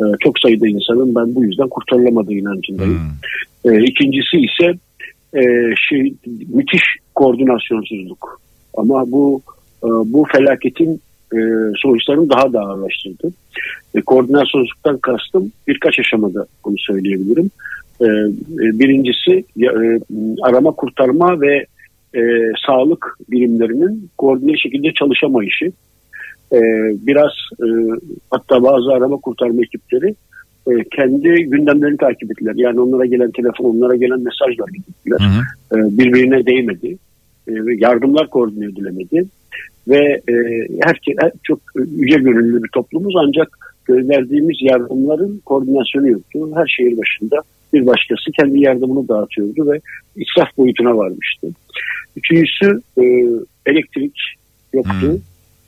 [0.00, 3.00] E, çok sayıda insanın ben bu yüzden kurtarılamadığı inancındayım.
[3.62, 3.74] Hmm.
[3.74, 4.74] E, ikincisi ise
[5.34, 5.42] e,
[5.88, 6.14] şey
[6.54, 6.82] müthiş
[7.14, 8.40] koordinasyonsuzluk.
[8.76, 9.42] Ama bu
[9.84, 11.00] e, bu felaketin
[11.34, 11.38] e,
[11.76, 13.32] sonuçlarını daha da ağırlaştırdı.
[13.94, 17.50] E, koordinasyonsuzluktan kastım birkaç aşamada bunu söyleyebilirim.
[18.00, 18.04] E,
[18.66, 19.68] e birincisi e,
[20.42, 21.66] arama kurtarma ve
[22.14, 22.22] e,
[22.66, 25.72] sağlık birimlerinin koordine şekilde çalışamayışı
[26.52, 26.60] e,
[27.06, 27.66] biraz e,
[28.30, 30.14] hatta bazı arama kurtarma ekipleri
[30.70, 32.54] e, kendi gündemlerini takip ettiler.
[32.56, 35.18] Yani onlara gelen telefon, onlara gelen mesajlar gittiler.
[35.72, 36.96] E, birbirine değmedi.
[37.48, 39.24] E, yardımlar koordine edilemedi.
[39.88, 40.34] Ve e,
[40.80, 41.60] herkes her, çok
[41.96, 46.50] yüce gönüllü bir toplumuz ancak gönderdiğimiz yardımların koordinasyonu yoktu.
[46.54, 49.80] Her şehir başında bir başkası kendi yardımını dağıtıyordu ve
[50.16, 51.46] israf boyutuna varmıştı.
[52.16, 53.04] Üçüncüsü e,
[53.66, 54.16] elektrik
[54.72, 55.20] yoktu.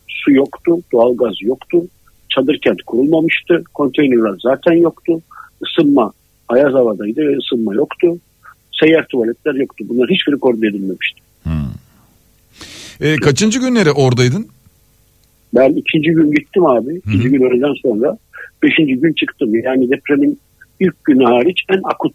[0.09, 1.83] Su yoktu, doğalgaz yoktu.
[2.29, 3.65] Çadır kent kurulmamıştı.
[3.75, 5.21] Konteynerler zaten yoktu.
[5.67, 6.13] Isınma
[6.49, 8.19] ayaz havadaydı ve ısınma yoktu.
[8.81, 9.85] seyyar tuvaletler yoktu.
[9.89, 11.21] Bunlar hiçbiri koordine edilmemişti.
[11.43, 11.53] Hmm.
[13.01, 14.47] E, kaçıncı günleri oradaydın?
[15.55, 16.97] Ben ikinci gün gittim abi.
[16.97, 17.29] İkinci Hı-hı.
[17.29, 18.19] gün öğleden sonra.
[18.63, 19.55] Beşinci gün çıktım.
[19.55, 20.39] Yani depremin
[20.81, 22.13] ilk günü hariç en akut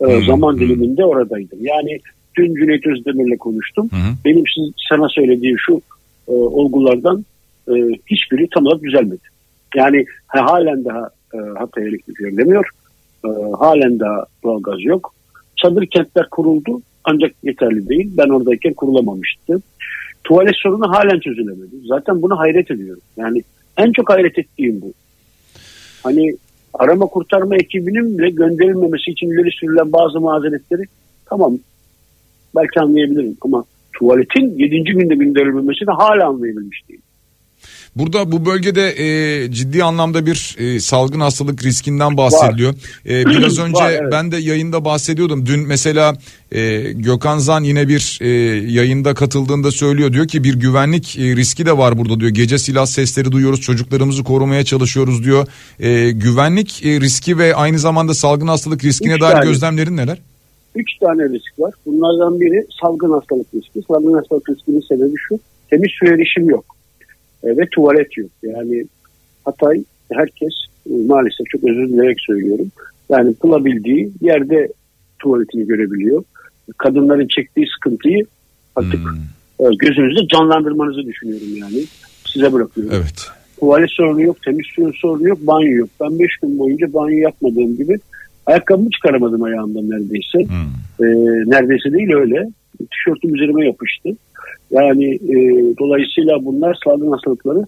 [0.00, 1.58] e, zaman diliminde oradaydım.
[1.60, 1.98] Yani
[2.36, 3.88] dün Cüneyt Özdemir'le konuştum.
[3.90, 4.14] Hı-hı.
[4.24, 5.80] Benim siz, sana söylediğim şu
[6.28, 7.24] e, olgulardan
[7.68, 7.72] e,
[8.06, 9.22] hiçbiri tam olarak düzelmedi.
[9.74, 12.68] Yani ha, halen daha e, Hatay elektrik verilemiyor.
[13.24, 15.14] E, halen daha doğalgaz yok.
[15.56, 18.10] Çadır kentler kuruldu ancak yeterli değil.
[18.16, 19.62] Ben oradayken kurulamamıştı.
[20.24, 21.76] Tuvalet sorunu halen çözülemedi.
[21.84, 23.02] Zaten bunu hayret ediyorum.
[23.16, 23.42] Yani
[23.76, 24.92] en çok hayret ettiğim bu.
[26.02, 26.36] Hani
[26.74, 30.82] arama kurtarma ekibinin bile gönderilmemesi için ileri sürülen bazı mazeretleri
[31.26, 31.58] tamam
[32.56, 33.64] belki anlayabilirim ama
[33.98, 34.84] tuvaletin 7.
[34.84, 37.00] günde gönderilmemesi de hala anlayabilmiş değil.
[37.96, 42.74] Burada bu bölgede e, ciddi anlamda bir e, salgın hastalık riskinden bahsediliyor.
[43.08, 44.12] E, biraz önce Var, evet.
[44.12, 45.46] ben de yayında bahsediyordum.
[45.46, 46.16] Dün mesela
[46.52, 48.28] e, Gökhan Zan yine bir e,
[48.72, 50.12] yayında katıldığında söylüyor.
[50.12, 52.30] Diyor ki bir güvenlik e, riski de var burada diyor.
[52.30, 55.46] Gece silah sesleri duyuyoruz çocuklarımızı korumaya çalışıyoruz diyor.
[55.80, 59.44] E, güvenlik e, riski ve aynı zamanda salgın hastalık riskine Üç dair tane.
[59.44, 60.18] gözlemlerin neler?
[60.74, 61.74] Üç tane risk var.
[61.86, 63.82] Bunlardan biri salgın hastalık riski.
[63.88, 65.38] Salgın hastalık riskinin sebebi şu.
[65.70, 66.64] Temiz su erişim yok
[67.44, 68.30] e, ve tuvalet yok.
[68.42, 68.84] Yani
[69.44, 70.52] Hatay herkes
[70.86, 72.66] e, maalesef çok özür dileyerek söylüyorum.
[73.08, 74.68] Yani bulabildiği yerde
[75.18, 76.24] tuvaletini görebiliyor.
[76.78, 78.26] Kadınların çektiği sıkıntıyı
[78.76, 79.66] artık hmm.
[79.66, 81.84] e, gözünüzde canlandırmanızı düşünüyorum yani.
[82.26, 82.92] Size bırakıyorum.
[82.96, 83.30] Evet.
[83.60, 85.88] Tuvalet sorunu yok, temiz suyun sorunu yok, banyo yok.
[86.00, 87.98] Ben 5 gün boyunca banyo yapmadığım gibi
[88.46, 90.38] ayakkabımı çıkaramadım ayağımdan neredeyse.
[90.38, 91.06] Hmm.
[91.06, 91.06] E,
[91.46, 92.48] neredeyse değil öyle.
[92.90, 94.08] Tişörtüm üzerime yapıştı.
[94.70, 95.36] Yani e,
[95.78, 97.66] dolayısıyla bunlar salgın hastalıkları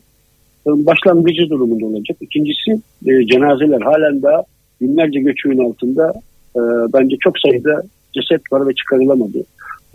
[0.67, 2.17] e, başlangıcı durumunda olacak.
[2.21, 2.71] İkincisi
[3.07, 4.43] e, cenazeler halen daha
[4.81, 6.13] binlerce göçüğün altında
[6.57, 6.61] e,
[6.93, 7.83] bence çok sayıda
[8.15, 9.39] ceset var ve çıkarılamadı.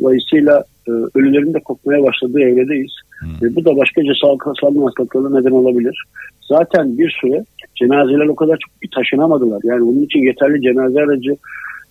[0.01, 2.91] Dolayısıyla e, ölülerin de kokmaya başladığı evredeyiz.
[3.21, 3.55] Hmm.
[3.55, 4.13] Bu da başkaca
[4.61, 6.03] salgın hastalıklarına neden olabilir.
[6.41, 9.61] Zaten bir süre cenazeler o kadar çok taşınamadılar.
[9.63, 11.35] Yani bunun için yeterli cenaze aracı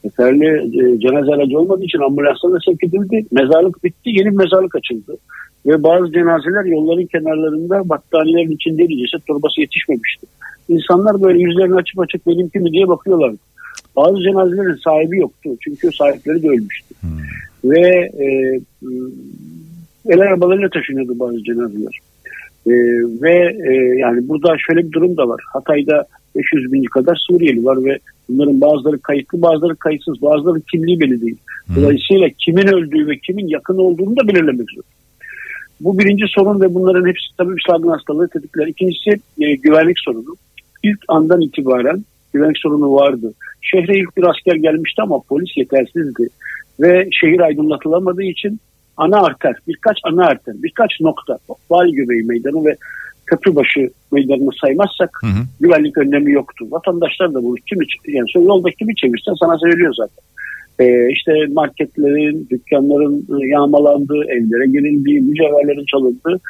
[0.05, 3.27] yeterli e, cenaze aracı olmadığı için ambulanslarla sevk edildi.
[3.33, 5.17] Mezarlık bitti, yeni bir mezarlık açıldı.
[5.67, 8.99] Ve bazı cenazeler yolların kenarlarında battaniyelerin içindeydi.
[8.99, 10.27] Ceset torbası yetişmemişti.
[10.69, 13.39] İnsanlar böyle yüzlerini açıp açıp benimki mi diye bakıyorlardı.
[13.97, 15.51] Bazı cenazelerin sahibi yoktu.
[15.61, 16.95] Çünkü sahipleri de ölmüştü.
[17.01, 17.71] Hmm.
[17.71, 18.27] Ve e,
[20.09, 21.99] el arabalarıyla taşınıyordu bazı cenazeler.
[22.67, 22.73] E,
[23.23, 25.43] ve e, yani burada şöyle bir durum da var.
[25.53, 31.21] Hatay'da 500 bin kadar Suriyeli var ve bunların bazıları kayıtlı bazıları kayıtsız bazıları kimliği belli
[31.21, 31.37] değil.
[31.77, 34.83] Dolayısıyla kimin öldüğü ve kimin yakın olduğunu da belirlemek zor.
[35.81, 38.67] Bu birinci sorun ve bunların hepsi tabii bir salgın hastalığı tetikler.
[38.67, 39.11] İkincisi
[39.41, 40.37] e, güvenlik sorunu.
[40.83, 43.33] İlk andan itibaren güvenlik sorunu vardı.
[43.63, 46.29] Şehre ilk bir asker gelmişti ama polis yetersizdi.
[46.81, 48.61] Ve şehir aydınlatılamadığı için
[48.97, 51.39] ana arter, birkaç ana arter, birkaç nokta,
[51.71, 52.77] Vali Göbeği Meydanı ve
[53.27, 55.43] Köprübaşı meydanını saymazsak hı hı.
[55.61, 56.67] güvenlik önlemi yoktu.
[56.71, 60.25] Vatandaşlar da bunu kimi yani yolda kimi çevirsen sana söylüyor zaten.
[60.81, 66.41] Ee, işte marketlerin, dükkanların yağmalandığı, evlere girildiği, mücevherlerin çalındığı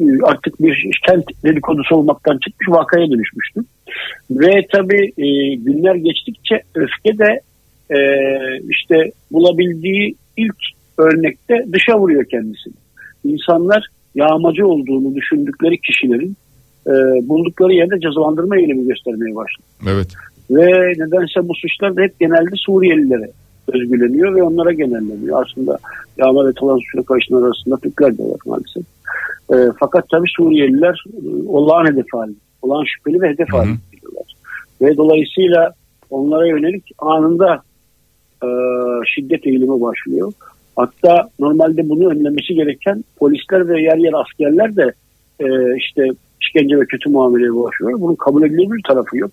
[0.00, 3.60] e, artık bir kent dedikodusu olmaktan çıkmış vakaya dönüşmüştü.
[4.30, 7.40] Ve tabii e, günler geçtikçe öfke de
[7.90, 7.98] e,
[8.68, 12.74] işte bulabildiği ilk örnekte dışa vuruyor kendisini.
[13.24, 16.36] İnsanlar yağmacı olduğunu düşündükleri kişilerin
[16.86, 16.92] e,
[17.28, 19.66] buldukları yerde cezalandırma eylemi göstermeye başladı.
[19.88, 20.08] Evet.
[20.50, 23.30] Ve nedense bu suçlar da hep genelde Suriyelilere
[23.68, 25.42] özgüleniyor ve onlara genelleniyor.
[25.42, 25.78] Aslında
[26.16, 28.84] yağma ve talan suçuna karışanlar arasında Türkler de var maalesef.
[29.52, 32.32] E, fakat tabii Suriyeliler e, olağan hedef hali,
[32.62, 34.34] olağan şüpheli ve hedef hali geliyorlar.
[34.82, 35.72] Ve dolayısıyla
[36.10, 37.62] onlara yönelik anında
[38.42, 38.48] e,
[39.14, 40.32] şiddet eğilimi başlıyor.
[40.78, 44.92] Hatta normalde bunu önlemesi gereken polisler ve yer yer askerler de
[45.40, 46.02] e, işte
[46.40, 48.00] işkence ve kötü muameleye başlıyor.
[48.00, 49.30] Bunun kabul edilebilir tarafı yok.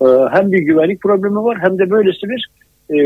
[0.00, 2.48] E, hem bir güvenlik problemi var hem de böylesi bir
[2.90, 2.98] e,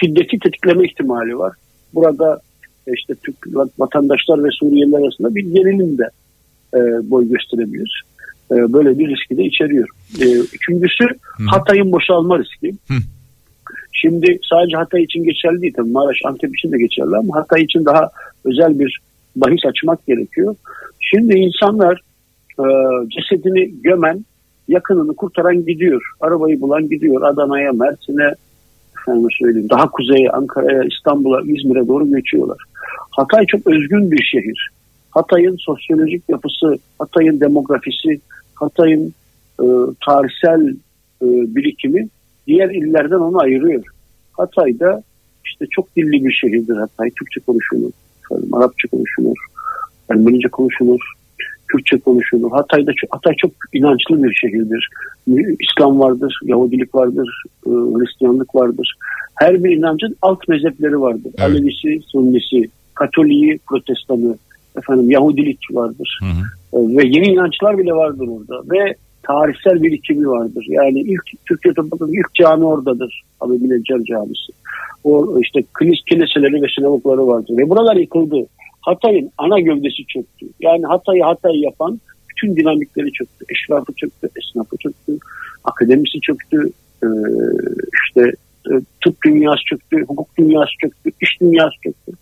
[0.00, 1.52] şiddeti tetikleme ihtimali var.
[1.94, 2.40] Burada
[2.86, 3.36] e, işte Türk
[3.78, 6.10] vatandaşlar ve Suriyeliler arasında bir gerilim de
[6.74, 8.04] e, boy gösterebilir.
[8.50, 9.88] E, böyle bir riski de içeriyor.
[10.20, 11.04] E, üçüncüsü
[11.50, 12.70] Hatay'ın boşalma riski.
[12.88, 12.94] Hı.
[14.00, 17.84] Şimdi sadece Hatay için geçerli değil tabii Maraş, Antep için de geçerli ama Hatay için
[17.84, 18.10] daha
[18.44, 18.98] özel bir
[19.36, 20.54] bahis açmak gerekiyor.
[21.00, 22.00] Şimdi insanlar
[22.60, 22.64] e,
[23.08, 24.24] cesedini gömen,
[24.68, 26.02] yakınını kurtaran gidiyor.
[26.20, 27.22] Arabayı bulan gidiyor.
[27.22, 28.34] Adana'ya, Mersin'e,
[29.00, 32.58] efendim söyleyeyim, daha kuzeye, Ankara'ya, İstanbul'a, İzmir'e doğru geçiyorlar.
[33.10, 34.70] Hatay çok özgün bir şehir.
[35.10, 38.20] Hatay'ın sosyolojik yapısı, Hatay'ın demografisi,
[38.54, 39.14] Hatay'ın
[39.60, 39.66] e,
[40.06, 40.68] tarihsel
[41.22, 42.08] e, birikimi
[42.48, 43.84] diğer illerden onu ayırıyor.
[44.32, 45.02] Hatay'da
[45.44, 47.10] işte çok dilli bir şehirdir Hatay.
[47.10, 47.90] Türkçe konuşulur,
[48.24, 49.36] efendim, Arapça konuşulur,
[50.10, 51.00] Ermenice konuşulur,
[51.68, 52.50] Kürtçe konuşulur.
[52.50, 54.88] Hatay'da Hatay çok inançlı bir şehirdir.
[55.60, 58.94] İslam vardır, Yahudilik vardır, e, Hristiyanlık vardır.
[59.34, 61.32] Her bir inancın alt mezhepleri vardır.
[61.38, 61.40] Evet.
[61.40, 64.36] Alevisi, Sunnisi, Katoliği, Protestanı,
[64.78, 66.20] efendim Yahudilik vardır.
[66.22, 66.78] Hı hı.
[66.78, 68.62] E, ve yeni inançlar bile vardır orada.
[68.70, 70.64] Ve tarihsel birikimi vardır.
[70.68, 73.22] Yani ilk Türkiye topraklarının ilk cami oradadır.
[73.40, 74.52] Abi Neccar Camisi.
[75.04, 77.58] O işte kilis, kiliseleri ve sinagogları vardır.
[77.58, 78.46] Ve buralar yıkıldı.
[78.80, 80.46] Hatay'ın ana gövdesi çöktü.
[80.60, 82.00] Yani Hatay'ı Hatay yapan
[82.30, 83.44] bütün dinamikleri çöktü.
[83.48, 85.18] Eşrafı çöktü, esnafı çöktü,
[85.64, 86.70] akademisi çöktü,
[88.04, 88.32] işte
[88.66, 88.72] e,
[89.04, 92.12] tıp dünyası çöktü, hukuk dünyası çöktü, iş dünyası çöktü.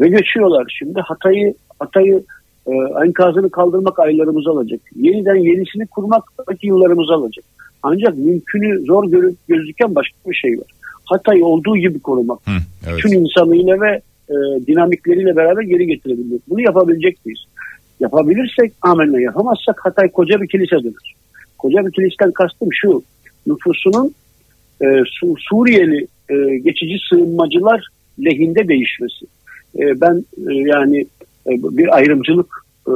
[0.00, 0.76] Ve geçiyorlar.
[0.78, 2.22] Şimdi Hatay'ı Hatay'ı
[2.68, 4.80] e, enkazını kaldırmak aylarımız alacak.
[4.96, 7.44] Yeniden yenisini kurmak belki yıllarımız alacak.
[7.82, 10.66] Ancak mümkünü zor görüp gözüken başka bir şey var.
[11.04, 12.38] Hatay olduğu gibi korumak.
[12.46, 12.52] Hı,
[12.90, 13.00] evet.
[13.00, 14.00] Tüm insanıyla ve
[14.30, 16.40] e, dinamikleriyle beraber geri getirebilmek.
[16.48, 17.40] Bunu yapabilecek miyiz?
[18.00, 20.94] Yapabilirsek amenna yapamazsak Hatay koca bir kilisedir.
[21.58, 23.02] Koca bir kiliseden kastım şu.
[23.46, 24.14] Nüfusunun
[24.82, 27.88] e, Su Suriyeli e, geçici sığınmacılar
[28.24, 29.26] lehinde değişmesi.
[29.78, 31.06] E, ben e, yani
[31.46, 32.92] bir ayrımcılık e,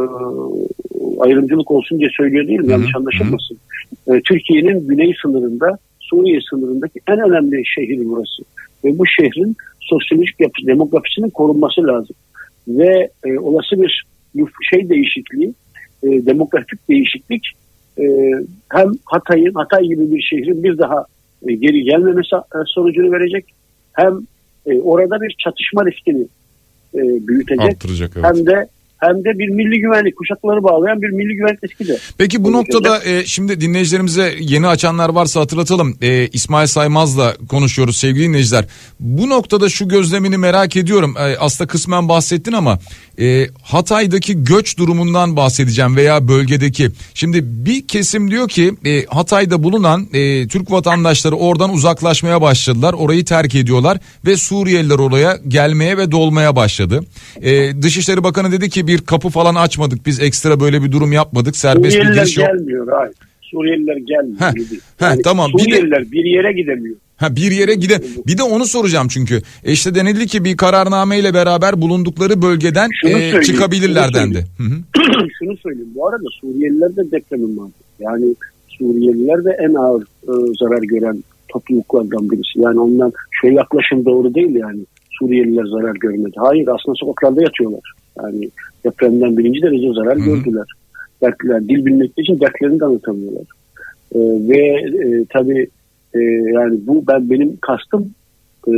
[1.20, 3.58] ayrımcılık olsun diye söylüyor değilim yanlış anlaşılmasın.
[4.06, 8.42] E, Türkiye'nin güney sınırında Suriye sınırındaki en önemli şehir burası.
[8.84, 12.16] Ve bu şehrin sosyolojik yapısı, demografisinin korunması lazım.
[12.68, 14.04] Ve e, olası bir
[14.70, 15.54] şey değişikliği,
[16.02, 17.52] e, demografik değişiklik
[17.98, 18.04] e,
[18.68, 21.04] hem Hatay'ın, Hatay gibi bir şehrin bir daha
[21.48, 23.44] e, geri gelmemesi e, sonucunu verecek.
[23.92, 24.20] Hem
[24.66, 26.26] e, orada bir çatışma riskini
[26.94, 27.60] e, büyütecek.
[27.64, 27.80] Evet.
[28.24, 28.68] Hem de
[29.02, 31.98] hem de bir milli güvenlik kuşakları bağlayan bir milli güvenlik riski de.
[32.18, 35.96] Peki bu noktada e, şimdi dinleyicilerimize yeni açanlar varsa hatırlatalım.
[36.02, 38.64] E, İsmail Saymaz'la konuşuyoruz sevgili dinleyiciler.
[39.00, 41.14] Bu noktada şu gözlemini merak ediyorum.
[41.18, 42.78] E, aslında kısmen bahsettin ama
[43.20, 46.90] e, Hatay'daki göç durumundan bahsedeceğim veya bölgedeki.
[47.14, 52.92] Şimdi bir kesim diyor ki e, Hatay'da bulunan e, Türk vatandaşları oradan uzaklaşmaya başladılar.
[52.92, 57.04] Orayı terk ediyorlar ve Suriyeliler oraya gelmeye ve dolmaya başladı.
[57.42, 60.06] E, Dışişleri Bakanı dedi ki bir kapı falan açmadık.
[60.06, 61.56] Biz ekstra böyle bir durum yapmadık.
[61.56, 62.46] Serbest bir giriş yok.
[62.46, 62.88] gelmiyor.
[62.98, 63.14] Hayır.
[63.42, 64.40] Suriyeliler gelmiyor.
[64.40, 64.52] Heh,
[65.00, 65.50] yani heh, tamam.
[65.50, 66.96] Suriyeliler bir, de, bir yere gidemiyor.
[67.16, 68.00] Ha bir yere gide.
[68.26, 69.42] Bir de onu soracağım çünkü.
[69.64, 74.46] E işte denildi ki bir kararname ile beraber bulundukları bölgeden e, çıkabilirler dendi.
[75.38, 75.90] şunu söyleyeyim.
[75.94, 77.70] Bu arada Suriyeliler de depremin var.
[78.00, 78.34] Yani
[78.68, 82.60] Suriyeliler de en ağır e, zarar gören topluluklardan birisi.
[82.60, 84.80] Yani ondan şu yaklaşım doğru değil yani.
[85.22, 86.34] Suriyeliler zarar görmedi.
[86.36, 87.92] Hayır aslında sokaklarda yatıyorlar.
[88.18, 88.50] Yani
[88.84, 90.24] depremden birinci derece zarar Hı-hı.
[90.24, 90.66] gördüler.
[91.22, 93.44] Dertliler, dil bilmek için dertlerini de anlatamıyorlar.
[94.14, 94.18] Ee,
[94.48, 94.58] ve
[95.06, 95.68] e, tabii
[96.14, 96.20] e,
[96.54, 98.10] yani bu ben benim kastım
[98.68, 98.72] e,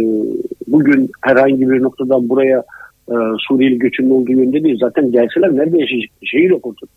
[0.67, 2.65] bugün herhangi bir noktadan buraya
[3.09, 3.15] e,
[3.49, 4.79] Suriyeli göçünün olduğu yönde değil.
[4.81, 6.11] Zaten gelseler nerede yaşayacak?
[6.25, 6.91] Şehir yok ortada.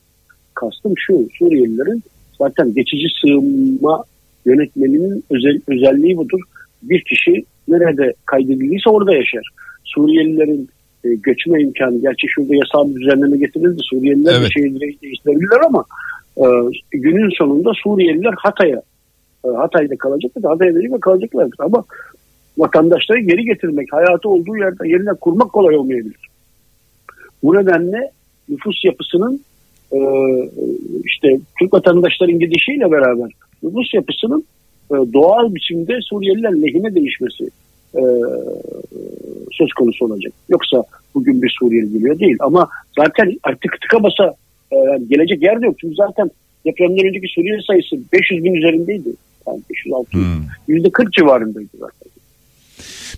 [0.54, 2.04] Kastım şu Suriyelilerin
[2.38, 4.04] zaten geçici sığınma
[4.46, 6.40] yönetmeninin özel, özelliği budur.
[6.84, 9.50] Bir kişi nerede kaydedildiyse orada yaşar.
[9.84, 10.70] Suriyelilerin
[11.04, 12.02] e, göçme imkanı.
[12.02, 13.82] Gerçi şurada yasal düzenleme getirildi.
[13.90, 14.42] Suriyeliler evet.
[14.42, 15.86] de şehirleri değiştirebilirler ama
[16.38, 16.46] e,
[16.92, 18.82] günün sonunda Suriyeliler Hatay'a
[19.46, 20.44] e, Hatay'da kalacaklar.
[20.44, 21.84] Hatay'da değil mi kalacaklardır ama
[22.58, 26.28] vatandaşları geri getirmek, hayatı olduğu yerde yerine kurmak kolay olmayabilir.
[27.44, 28.12] Bu nedenle
[28.50, 29.42] nüfus yapısının
[29.92, 30.00] e,
[31.06, 33.32] işte Türk vatandaşların gidişiyle beraber
[33.64, 34.46] nüfus yapısının
[34.92, 37.44] e, doğal biçimde Suriyeliler lehine değişmesi
[37.96, 38.02] e,
[39.52, 40.34] söz konusu olacak.
[40.50, 40.84] Yoksa
[41.16, 42.38] bugün bir Suriyeli geliyor değil.
[42.40, 44.36] Ama zaten artık tıka basa
[44.72, 44.78] e,
[45.10, 45.76] gelecek yer de yok.
[45.82, 46.32] Çünkü zaten
[46.66, 49.10] depremden önceki Suriyeli sayısı 500 bin üzerindeydi.
[49.48, 50.76] Yani 506 hmm.
[50.76, 52.17] %40 civarındaydı zaten.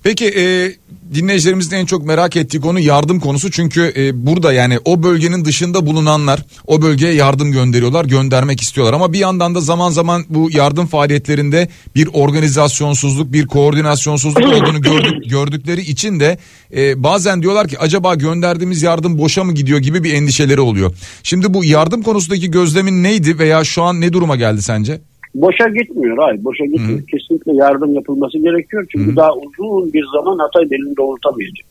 [0.03, 0.73] Peki e,
[1.13, 3.51] dinleyicilerimizin en çok merak ettiği konu yardım konusu.
[3.51, 8.93] Çünkü e, burada yani o bölgenin dışında bulunanlar o bölgeye yardım gönderiyorlar, göndermek istiyorlar.
[8.93, 15.29] Ama bir yandan da zaman zaman bu yardım faaliyetlerinde bir organizasyonsuzluk, bir koordinasyonsuzluk olduğunu gördük,
[15.29, 16.37] gördükleri için de
[16.75, 20.95] e, bazen diyorlar ki acaba gönderdiğimiz yardım boşa mı gidiyor gibi bir endişeleri oluyor.
[21.23, 25.01] Şimdi bu yardım konusundaki gözlemin neydi veya şu an ne duruma geldi sence?
[25.35, 26.17] Boşa gitmiyor.
[26.17, 26.99] Hayır boşa gitmiyor.
[26.99, 27.05] Hı.
[27.05, 28.85] Kesinlikle yardım yapılması gerekiyor.
[28.89, 29.15] Çünkü Hı.
[29.15, 31.67] daha uzun bir zaman Hatay elini doğrultamayacak.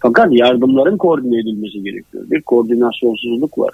[0.00, 2.24] Fakat yardımların koordine edilmesi gerekiyor.
[2.30, 3.70] Bir koordinasyonsuzluk var.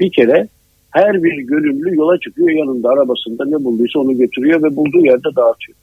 [0.00, 0.48] Bir kere
[0.90, 5.78] her bir gönüllü yola çıkıyor yanında arabasında ne bulduysa onu götürüyor ve bulduğu yerde dağıtıyor.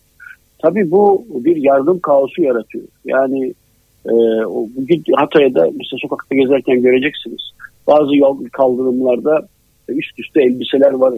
[0.59, 2.83] Tabii bu bir yardım kaosu yaratıyor.
[3.05, 3.53] Yani
[4.05, 4.13] e,
[5.15, 7.41] Hatay'da mesela sokakta gezerken göreceksiniz.
[7.87, 9.47] Bazı yol kaldırımlarda
[9.89, 11.13] üst üste elbiseler var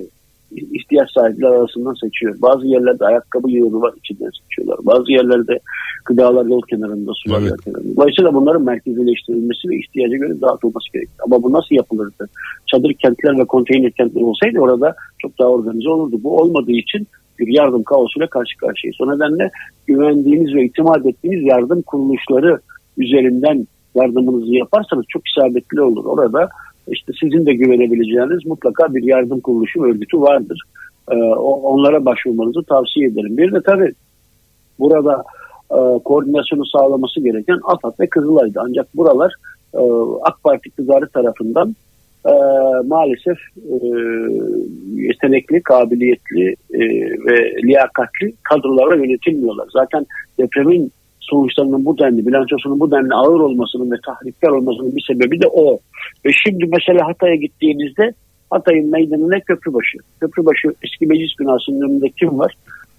[0.56, 2.36] ihtiyaç sahipleri arasından seçiyor.
[2.41, 4.86] Bazı yerlerde ayakkabı yığını var içinden seçiyorlar.
[4.86, 5.60] Bazı yerlerde
[6.06, 7.49] gıdalar yol kenarında, sular Evet.
[7.49, 7.95] yol kenarında.
[7.95, 11.16] Dolayısıyla bunların merkezileştirilmesi ve ihtiyaca göre dağıtılması gerekir.
[11.26, 12.30] Ama bu nasıl yapılırdı?
[12.68, 16.20] Çadır kentler ve konteyner kentler olsaydı orada çok daha organize olurdu.
[16.24, 17.08] Bu olmadığı için
[17.39, 18.97] bir yardım kaosuyla karşı karşıyayız.
[19.01, 19.49] O nedenle
[19.88, 22.60] güvendiğiniz ve itimat ettiğiniz yardım kuruluşları
[22.97, 26.06] üzerinden yardımınızı yaparsanız çok isabetli olur.
[26.06, 26.49] Orada
[26.88, 30.61] işte sizin de güvenebileceğiniz mutlaka bir yardım kuruluşu örgütü vardır.
[31.38, 33.38] O- onlara başvurmanızı tavsiye ederim.
[33.38, 33.93] Bir de tabii
[34.79, 35.23] burada
[35.71, 38.59] e, koordinasyonu sağlaması gereken AFAD ve Kızılay'dı.
[38.63, 39.34] Ancak buralar
[39.73, 39.81] e,
[40.23, 41.75] AK Parti iktidarı tarafından
[42.25, 42.34] e,
[42.88, 43.75] maalesef e,
[44.95, 46.79] yetenekli, kabiliyetli e,
[47.25, 49.67] ve liyakatli kadrolarla yönetilmiyorlar.
[49.73, 50.05] Zaten
[50.39, 50.91] depremin
[51.30, 55.80] sonuçlarının bu denli, bilançosunun bu denli ağır olmasının ve tahrikkar olmasının bir sebebi de o.
[56.26, 58.13] Ve şimdi mesela Hatay'a gittiğinizde
[58.49, 59.97] Hatay'ın meydanına Köprübaşı.
[60.21, 62.53] Köprübaşı eski meclis binasının önünde kim var?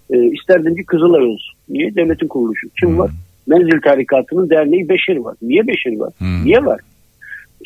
[0.09, 1.55] E, isterdim ki Kızılay olsun.
[1.69, 1.95] Niye?
[1.95, 2.67] Devletin kuruluşu.
[2.79, 2.99] Kim Hmm.
[2.99, 3.11] var?
[3.47, 5.35] Menzil Tarikatı'nın derneği Beşir var.
[5.41, 6.13] Niye Beşir var?
[6.17, 6.45] Hmm.
[6.45, 6.79] Niye var?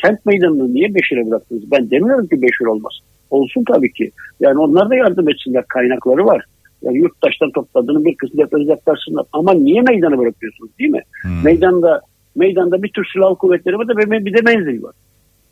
[0.01, 1.71] Kent meydanını niye Beşir'e bıraktınız?
[1.71, 3.05] Ben demiyorum ki Beşir olmasın.
[3.29, 4.11] Olsun tabii ki.
[4.39, 5.63] Yani onlar da yardım etsinler.
[5.67, 6.45] Kaynakları var.
[6.83, 9.25] Yani yurttaştan topladığını bir kısmı depremize aktarsınlar.
[9.33, 11.01] Ama niye meydanı bırakıyorsunuz değil mi?
[11.21, 11.43] Hmm.
[11.43, 12.01] Meydanda
[12.35, 14.93] meydanda bir tür silahlı kuvvetleri var da bir bir de menzil var.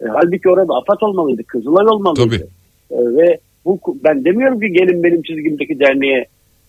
[0.01, 2.30] E, halbuki orada AFAD olmalıydı, Kızılay olmalıydı.
[2.30, 2.45] Tabii.
[2.91, 6.25] E, ve bu ben demiyorum ki gelin benim çizgimdeki derneğe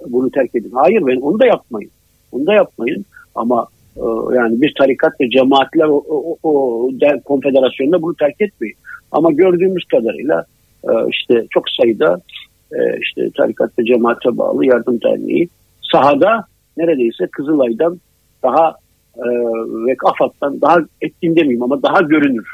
[0.06, 0.72] bunu terk edin.
[0.74, 1.90] Hayır ben onu da yapmayın.
[2.32, 3.04] Onu da yapmayın.
[3.34, 4.04] Ama e,
[4.34, 8.76] yani bir tarikat ve cemaatler o, o, o der, konfederasyonda bunu terk etmeyin.
[9.12, 10.44] Ama gördüğümüz kadarıyla
[10.84, 12.20] e, işte çok sayıda
[12.73, 15.49] e, işte tarikat ve cemaate bağlı yardım derneği
[15.93, 16.45] sahada
[16.77, 18.01] neredeyse Kızılay'dan
[18.43, 18.75] daha
[19.16, 19.29] e,
[19.87, 22.47] ve AFAD'dan daha etkin demeyeyim ama daha görünür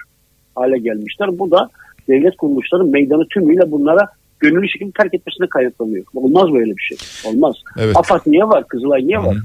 [0.55, 1.39] hale gelmişler.
[1.39, 1.71] Bu da
[2.09, 4.09] devlet kuruluşlarının meydanı tümüyle bunlara
[4.41, 6.05] gönüllü şekilde terk etmesine kaynaklanıyor.
[6.15, 6.99] Olmaz böyle bir şey.
[7.31, 7.55] Olmaz.
[7.79, 7.97] Evet.
[7.97, 8.69] AFAD niye var?
[8.69, 9.37] Kızılay niye var?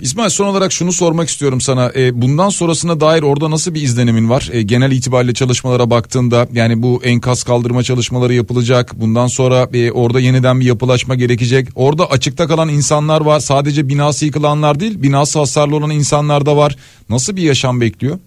[0.00, 1.90] İsmail son olarak şunu sormak istiyorum sana.
[1.96, 4.48] E, bundan sonrasına dair orada nasıl bir izlenimin var?
[4.52, 8.92] E, genel itibariyle çalışmalara baktığında yani bu enkaz kaldırma çalışmaları yapılacak.
[9.00, 11.68] Bundan sonra e, orada yeniden bir yapılaşma gerekecek.
[11.74, 13.40] Orada açıkta kalan insanlar var.
[13.40, 16.76] Sadece binası yıkılanlar değil, binası hasarlı olan insanlar da var.
[17.08, 18.18] Nasıl bir yaşam bekliyor?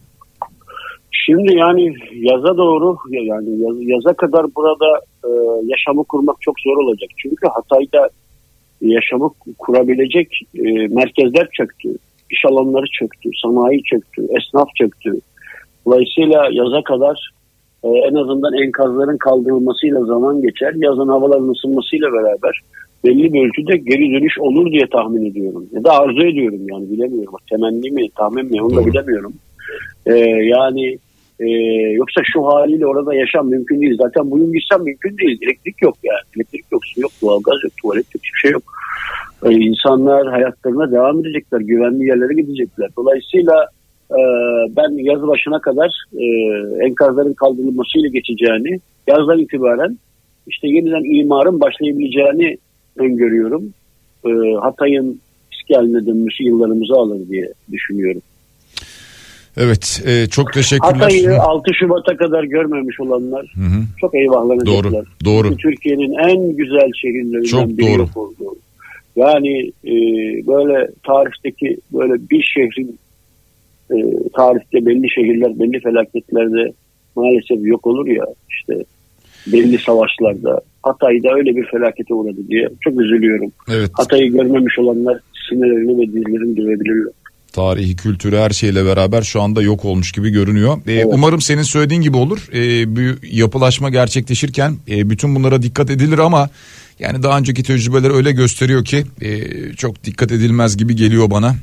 [1.11, 5.29] Şimdi yani yaza doğru yani yaz, yaza kadar burada e,
[5.63, 7.09] yaşamı kurmak çok zor olacak.
[7.17, 8.09] Çünkü Hatay'da
[8.81, 11.89] yaşamı kurabilecek e, merkezler çöktü.
[12.29, 15.11] İş alanları çöktü, sanayi çöktü, esnaf çöktü.
[15.85, 17.29] Dolayısıyla yaza kadar
[17.83, 20.73] e, en azından enkazların kaldırılmasıyla zaman geçer.
[20.75, 22.61] Yazın havaların ısınmasıyla beraber
[23.05, 25.65] belli bir ölçüde geri dönüş olur diye tahmin ediyorum.
[25.71, 27.33] Ya da arzu ediyorum yani bilemiyorum.
[27.49, 29.33] Temenni mi, tahmin mi onu da bilemiyorum.
[30.05, 30.13] E,
[30.45, 30.97] yani
[31.39, 31.47] e,
[31.93, 33.97] yoksa şu haliyle orada yaşam mümkün değil.
[34.01, 35.39] Zaten bugün gitsem mümkün değil.
[35.41, 36.25] Elektrik yok yani.
[36.35, 38.63] Elektrik yok, su yok, doğalgaz yok, tuvalet yok, hiçbir şey yok.
[39.45, 41.59] E, insanlar hayatlarına devam edecekler.
[41.59, 42.89] Güvenli yerlere gidecekler.
[42.97, 43.53] Dolayısıyla
[44.11, 44.19] e,
[44.77, 46.25] ben yaz başına kadar e,
[46.85, 49.97] enkazların kaldırılmasıyla geçeceğini, yazdan itibaren
[50.47, 52.57] işte yeniden imarın başlayabileceğini
[52.97, 53.73] öngörüyorum.
[54.25, 54.29] E,
[54.61, 55.19] Hatay'ın
[55.53, 58.21] eski haline dönmesi yıllarımızı alır diye düşünüyorum.
[59.57, 60.93] Evet, e, çok teşekkürler.
[60.93, 61.41] Hatay'ı Hı.
[61.41, 63.83] 6 Şubat'a kadar görmemiş olanlar Hı hı.
[64.01, 65.05] çok eyvahlanacaklar.
[65.25, 65.57] Doğru, doğru.
[65.57, 68.07] Türkiye'nin en güzel şehirlerinden Çok biri doğru.
[68.15, 68.55] oldu.
[69.15, 69.93] Yani e,
[70.47, 72.99] böyle tarihteki böyle bir şehrin
[73.91, 73.95] e,
[74.35, 76.71] tarihte belli şehirler belli felaketlerde
[77.15, 78.83] maalesef yok olur ya işte
[79.47, 83.51] belli savaşlarda Hatay'da öyle bir felakete uğradı diye çok üzülüyorum.
[83.69, 83.89] Evet.
[83.93, 85.19] Hatay'ı görmemiş olanlar
[85.49, 87.13] sinirlerini ve dizlerini dövebilirler.
[87.53, 90.77] Tarihi, kültürü her şeyle beraber şu anda yok olmuş gibi görünüyor.
[90.87, 91.05] Ee, Evet.
[91.07, 92.39] Umarım senin söylediğin gibi olur.
[92.53, 96.49] Ee, bir yapılaşma gerçekleşirken e, bütün bunlara dikkat edilir ama
[96.99, 99.39] yani daha önceki tecrübeler öyle gösteriyor ki e,
[99.73, 101.55] çok dikkat edilmez gibi geliyor bana.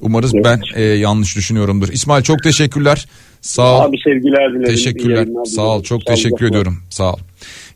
[0.00, 0.44] Umarız Evet.
[0.44, 1.88] ben e, yanlış düşünüyorumdur.
[1.88, 3.06] İsmail çok teşekkürler.
[3.44, 3.80] Sağ ol.
[3.80, 4.74] Abi sevgiler dilerim.
[4.74, 5.28] Teşekkürler.
[5.46, 5.82] Sağ ol.
[5.82, 6.14] Çok Sağlıcakla.
[6.14, 6.78] teşekkür ediyorum.
[6.90, 7.18] Sağ ol.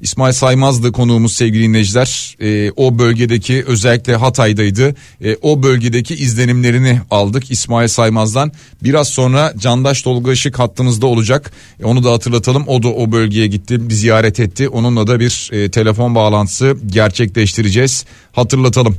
[0.01, 2.37] İsmail Saymaz'dı konuğumuz sevgili dinleyiciler.
[2.41, 4.95] Ee, o bölgedeki özellikle Hatay'daydı.
[5.25, 8.53] Ee, o bölgedeki izlenimlerini aldık İsmail Saymaz'dan.
[8.83, 11.53] Biraz sonra Candaş Tolga Işık hattımızda olacak.
[11.81, 12.65] E, onu da hatırlatalım.
[12.67, 14.69] O da o bölgeye gitti, bir ziyaret etti.
[14.69, 18.05] Onunla da bir e, telefon bağlantısı gerçekleştireceğiz.
[18.33, 18.97] Hatırlatalım.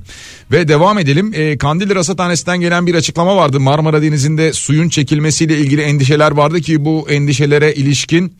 [0.51, 1.31] Ve devam edelim.
[1.35, 3.59] E, Kandilli Rasathanesi'nden gelen bir açıklama vardı.
[3.59, 8.33] Marmara Denizi'nde suyun çekilmesiyle ilgili endişeler vardı ki bu endişelere ilişkin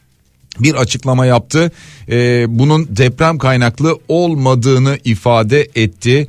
[0.59, 1.72] bir açıklama yaptı.
[2.09, 6.28] Ee, bunun deprem kaynaklı olmadığını ifade etti.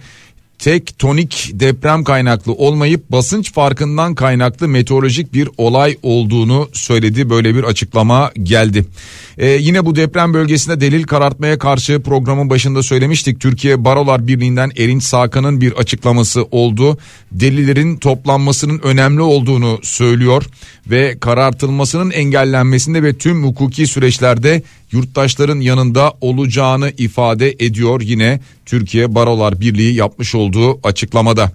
[0.60, 7.30] Tektonik deprem kaynaklı olmayıp basınç farkından kaynaklı meteorolojik bir olay olduğunu söyledi.
[7.30, 8.84] Böyle bir açıklama geldi.
[9.38, 13.40] Ee, yine bu deprem bölgesinde delil karartmaya karşı programın başında söylemiştik.
[13.40, 16.98] Türkiye Barolar Birliği'nden Erinç Sakan'ın bir açıklaması oldu.
[17.32, 20.44] Delillerin toplanmasının önemli olduğunu söylüyor
[20.90, 29.60] ve karartılmasının engellenmesinde ve tüm hukuki süreçlerde yurttaşların yanında olacağını ifade ediyor yine Türkiye Barolar
[29.60, 31.52] Birliği yapmış olduğu açıklamada.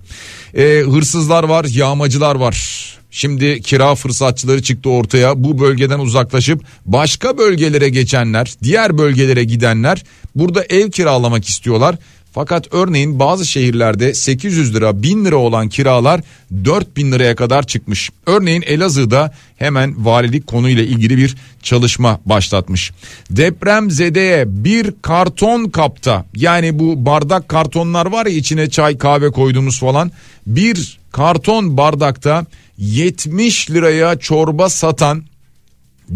[0.58, 2.86] Ee, hırsızlar var, yağmacılar var.
[3.12, 5.44] Şimdi kira fırsatçıları çıktı ortaya.
[5.44, 10.04] Bu bölgeden uzaklaşıp başka bölgelere geçenler, diğer bölgelere gidenler
[10.36, 11.96] burada ev kiralamak istiyorlar.
[12.36, 16.22] Fakat örneğin bazı şehirlerde 800 lira 1000 lira olan kiralar
[16.66, 18.10] 4000 liraya kadar çıkmış.
[18.26, 22.92] Örneğin Elazığ'da hemen valilik konuyla ilgili bir çalışma başlatmış.
[23.30, 29.80] Deprem zedeye bir karton kapta yani bu bardak kartonlar var ya içine çay kahve koyduğumuz
[29.80, 30.12] falan
[30.48, 32.46] bir karton bardakta
[32.78, 35.24] 70 liraya çorba satan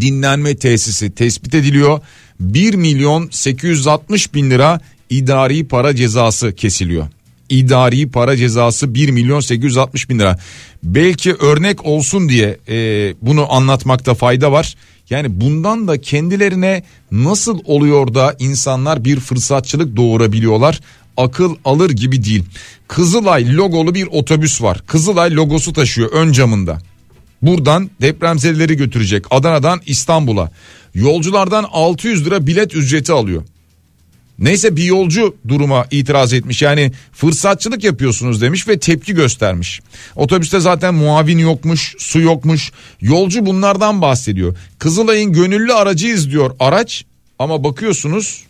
[0.00, 2.00] dinlenme tesisi tespit ediliyor.
[2.40, 4.80] 1 milyon 860 bin lira
[5.10, 7.06] idari para cezası kesiliyor.
[7.48, 10.38] İdari para cezası 1 milyon 860 bin lira.
[10.82, 12.74] Belki örnek olsun diye e,
[13.22, 14.74] bunu anlatmakta fayda var.
[15.10, 16.82] Yani bundan da kendilerine
[17.12, 20.80] nasıl oluyor da insanlar bir fırsatçılık doğurabiliyorlar
[21.16, 22.44] akıl alır gibi değil.
[22.88, 24.82] Kızılay logolu bir otobüs var.
[24.86, 26.78] Kızılay logosu taşıyor ön camında.
[27.42, 30.50] Buradan depremzedeleri götürecek Adana'dan İstanbul'a.
[30.94, 33.42] Yolculardan 600 lira bilet ücreti alıyor.
[34.40, 39.80] Neyse bir yolcu duruma itiraz etmiş yani fırsatçılık yapıyorsunuz demiş ve tepki göstermiş.
[40.16, 44.56] Otobüste zaten muavin yokmuş su yokmuş yolcu bunlardan bahsediyor.
[44.78, 47.04] Kızılay'ın gönüllü aracıyız diyor araç
[47.38, 48.44] ama bakıyorsunuz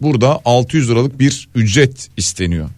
[0.00, 2.70] burada 600 liralık bir ücret isteniyor.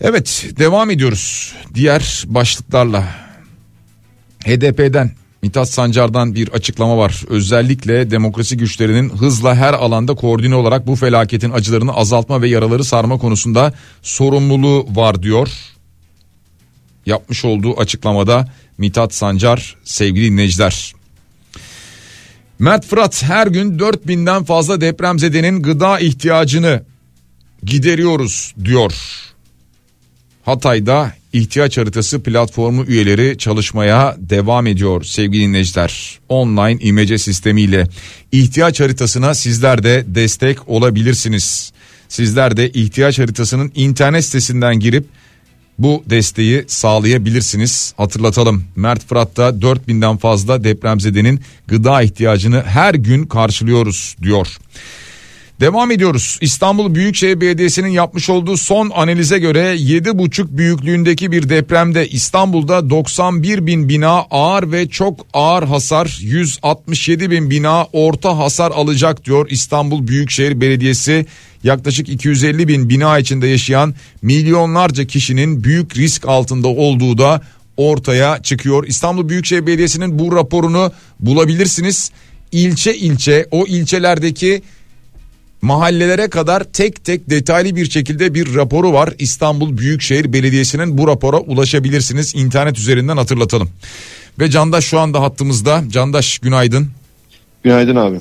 [0.00, 3.30] Evet devam ediyoruz diğer başlıklarla.
[4.44, 5.10] HDP'den
[5.42, 7.24] Mithat Sancar'dan bir açıklama var.
[7.28, 13.18] Özellikle demokrasi güçlerinin hızla her alanda koordine olarak bu felaketin acılarını azaltma ve yaraları sarma
[13.18, 13.72] konusunda
[14.02, 15.48] sorumluluğu var diyor.
[17.06, 20.94] Yapmış olduğu açıklamada Mithat Sancar sevgili dinleyiciler.
[22.58, 26.82] Mert Fırat her gün 4000'den fazla depremzedenin gıda ihtiyacını
[27.62, 28.92] gideriyoruz diyor.
[30.44, 36.18] Hatay'da ihtiyaç haritası platformu üyeleri çalışmaya devam ediyor sevgili dinleyiciler.
[36.28, 37.86] Online imece sistemiyle
[38.32, 41.72] ihtiyaç haritasına sizler de destek olabilirsiniz.
[42.08, 45.04] Sizler de ihtiyaç haritasının internet sitesinden girip
[45.78, 47.94] bu desteği sağlayabilirsiniz.
[47.96, 54.48] Hatırlatalım Mert Fırat'ta 4000'den fazla depremzedenin gıda ihtiyacını her gün karşılıyoruz diyor.
[55.60, 56.38] Devam ediyoruz.
[56.40, 63.88] İstanbul Büyükşehir Belediyesi'nin yapmış olduğu son analize göre 7,5 büyüklüğündeki bir depremde İstanbul'da 91 bin
[63.88, 70.60] bina ağır ve çok ağır hasar 167 bin bina orta hasar alacak diyor İstanbul Büyükşehir
[70.60, 71.26] Belediyesi.
[71.64, 77.42] Yaklaşık 250 bin bina içinde yaşayan milyonlarca kişinin büyük risk altında olduğu da
[77.76, 78.86] ortaya çıkıyor.
[78.86, 82.10] İstanbul Büyükşehir Belediyesi'nin bu raporunu bulabilirsiniz.
[82.52, 84.62] İlçe ilçe o ilçelerdeki
[85.62, 89.14] mahallelere kadar tek tek detaylı bir şekilde bir raporu var.
[89.18, 92.34] İstanbul Büyükşehir Belediyesi'nin bu rapora ulaşabilirsiniz.
[92.34, 93.70] İnternet üzerinden hatırlatalım.
[94.38, 95.84] Ve Candaş şu anda hattımızda.
[95.88, 96.88] Candaş günaydın.
[97.64, 98.18] Günaydın abi.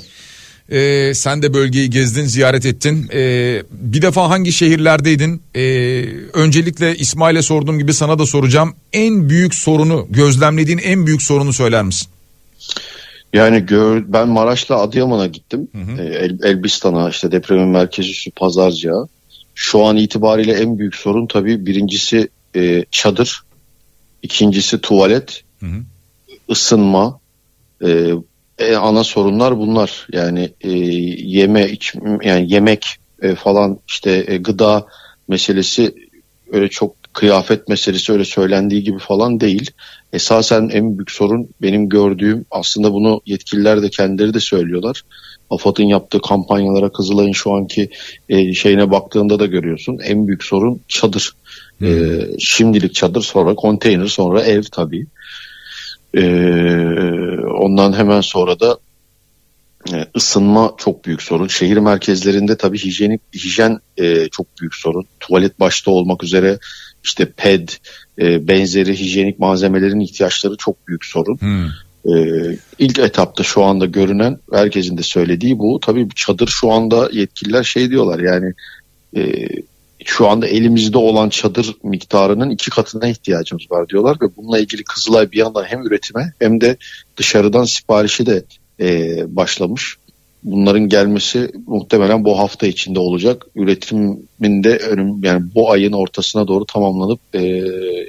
[0.71, 3.09] Ee, sen de bölgeyi gezdin, ziyaret ettin.
[3.13, 5.41] Ee, bir defa hangi şehirlerdeydin?
[5.55, 5.61] Ee,
[6.33, 8.73] öncelikle İsmail'e sorduğum gibi sana da soracağım.
[8.93, 12.07] En büyük sorunu, gözlemlediğin en büyük sorunu söyler misin?
[13.33, 15.67] Yani gör, ben Maraş'la Adıyaman'a gittim.
[15.71, 16.01] Hı hı.
[16.01, 19.07] Ee, El, Elbistan'a işte depremin merkezi üssü Pazarcık'a.
[19.55, 23.41] Şu an itibariyle en büyük sorun tabii birincisi e, çadır.
[24.21, 25.43] ikincisi tuvalet.
[25.59, 25.83] Hı hı.
[26.49, 27.19] ısınma.
[27.85, 28.11] E,
[28.59, 30.07] e, ana sorunlar bunlar.
[30.11, 34.85] Yani e, yeme iç, yani yemek e, falan işte e, gıda
[35.27, 35.95] meselesi
[36.51, 39.71] öyle çok kıyafet meselesi öyle söylendiği gibi falan değil.
[40.13, 45.01] Esasen en büyük sorun benim gördüğüm aslında bunu yetkililer de kendileri de söylüyorlar.
[45.49, 47.89] AFAD'ın yaptığı kampanyalara Kızılay'ın şu anki
[48.29, 49.99] e, şeyine baktığında da görüyorsun.
[50.03, 51.33] En büyük sorun çadır.
[51.77, 51.87] Hmm.
[51.87, 55.05] E, şimdilik çadır sonra konteyner sonra ev tabii.
[56.17, 56.23] E,
[57.61, 58.79] ondan hemen sonra da
[59.93, 61.47] e, ısınma çok büyük sorun.
[61.47, 65.05] Şehir merkezlerinde tabii hijyenik hijyen e, çok büyük sorun.
[65.19, 66.59] Tuvalet başta olmak üzere
[67.03, 67.69] işte ped
[68.21, 71.37] e, benzeri hijyenik malzemelerin ihtiyaçları çok büyük sorun.
[71.39, 71.65] Hmm.
[72.05, 72.13] E,
[72.79, 75.79] ilk etapta şu anda görünen herkesin de söylediği bu.
[75.79, 78.53] Tabii çadır şu anda yetkililer şey diyorlar yani
[79.15, 79.47] e,
[80.05, 85.31] şu anda elimizde olan çadır miktarının iki katına ihtiyacımız var diyorlar ve bununla ilgili Kızılay
[85.31, 86.77] bir yandan hem üretime hem de
[87.17, 88.43] dışarıdan siparişi de
[88.79, 89.97] e, başlamış
[90.43, 93.45] bunların gelmesi muhtemelen bu hafta içinde olacak.
[93.55, 97.63] Üretiminde önüm yani bu ayın ortasına doğru tamamlanıp e,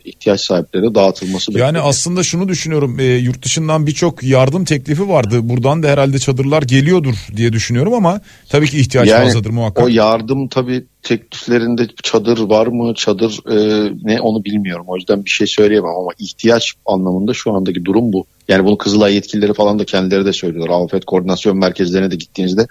[0.04, 5.40] ihtiyaç sahiplerine dağıtılması Yani aslında şunu düşünüyorum e, yurt dışından birçok yardım teklifi vardı.
[5.42, 9.84] Buradan da herhalde çadırlar geliyordur diye düşünüyorum ama tabii ki ihtiyaç yani, fazladır muhakkak.
[9.84, 15.30] O yardım tabii tekliflerinde çadır var mı çadır e, ne onu bilmiyorum o yüzden bir
[15.30, 18.26] şey söyleyemem ama ihtiyaç anlamında şu andaki durum bu.
[18.48, 20.84] Yani bunu Kızılay yetkilileri falan da kendileri de söylüyorlar.
[20.84, 22.66] Afet koordinasyon merkezlerine de gittiğinizde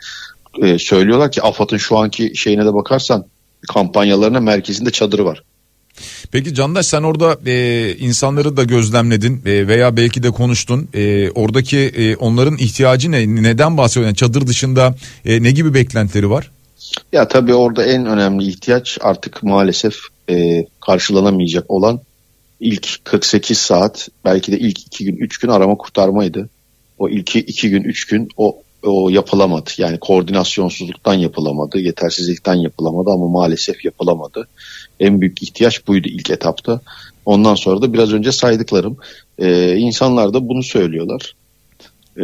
[0.62, 3.26] e, söylüyorlar ki AFAD'ın şu anki şeyine de bakarsan
[3.74, 5.44] kampanyalarına merkezinde çadırı var.
[6.32, 10.90] Peki Candaş sen orada e, insanları da gözlemledin e, veya belki de konuştun.
[10.94, 13.44] E, oradaki e, onların ihtiyacı ne?
[13.44, 14.08] Neden bahsediyorsun?
[14.08, 16.52] Yani çadır dışında e, ne gibi beklentileri var?
[17.12, 19.96] Ya tabii orada en önemli ihtiyaç artık maalesef
[20.30, 22.00] e, karşılanamayacak olan
[22.60, 26.50] ilk 48 saat belki de ilk 2 gün 3 gün arama kurtarmaydı.
[26.98, 29.70] O ilk 2 gün 3 gün o o yapılamadı.
[29.78, 34.48] Yani koordinasyonsuzluktan yapılamadı, yetersizlikten yapılamadı ama maalesef yapılamadı.
[35.00, 36.82] En büyük ihtiyaç buydu ilk etapta.
[37.26, 38.98] Ondan sonra da biraz önce saydıklarım.
[39.40, 41.36] Ee, insanlar da bunu söylüyorlar.
[42.20, 42.24] Ee,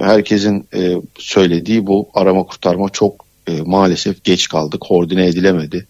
[0.00, 5.86] herkesin e, söylediği bu arama kurtarma çok e, maalesef geç kaldı, koordine edilemedi.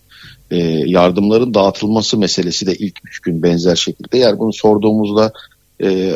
[0.51, 4.19] E, yardımların dağıtılması meselesi de ilk üç gün benzer şekilde.
[4.19, 5.33] Eğer bunu sorduğumuzda
[5.83, 6.13] e,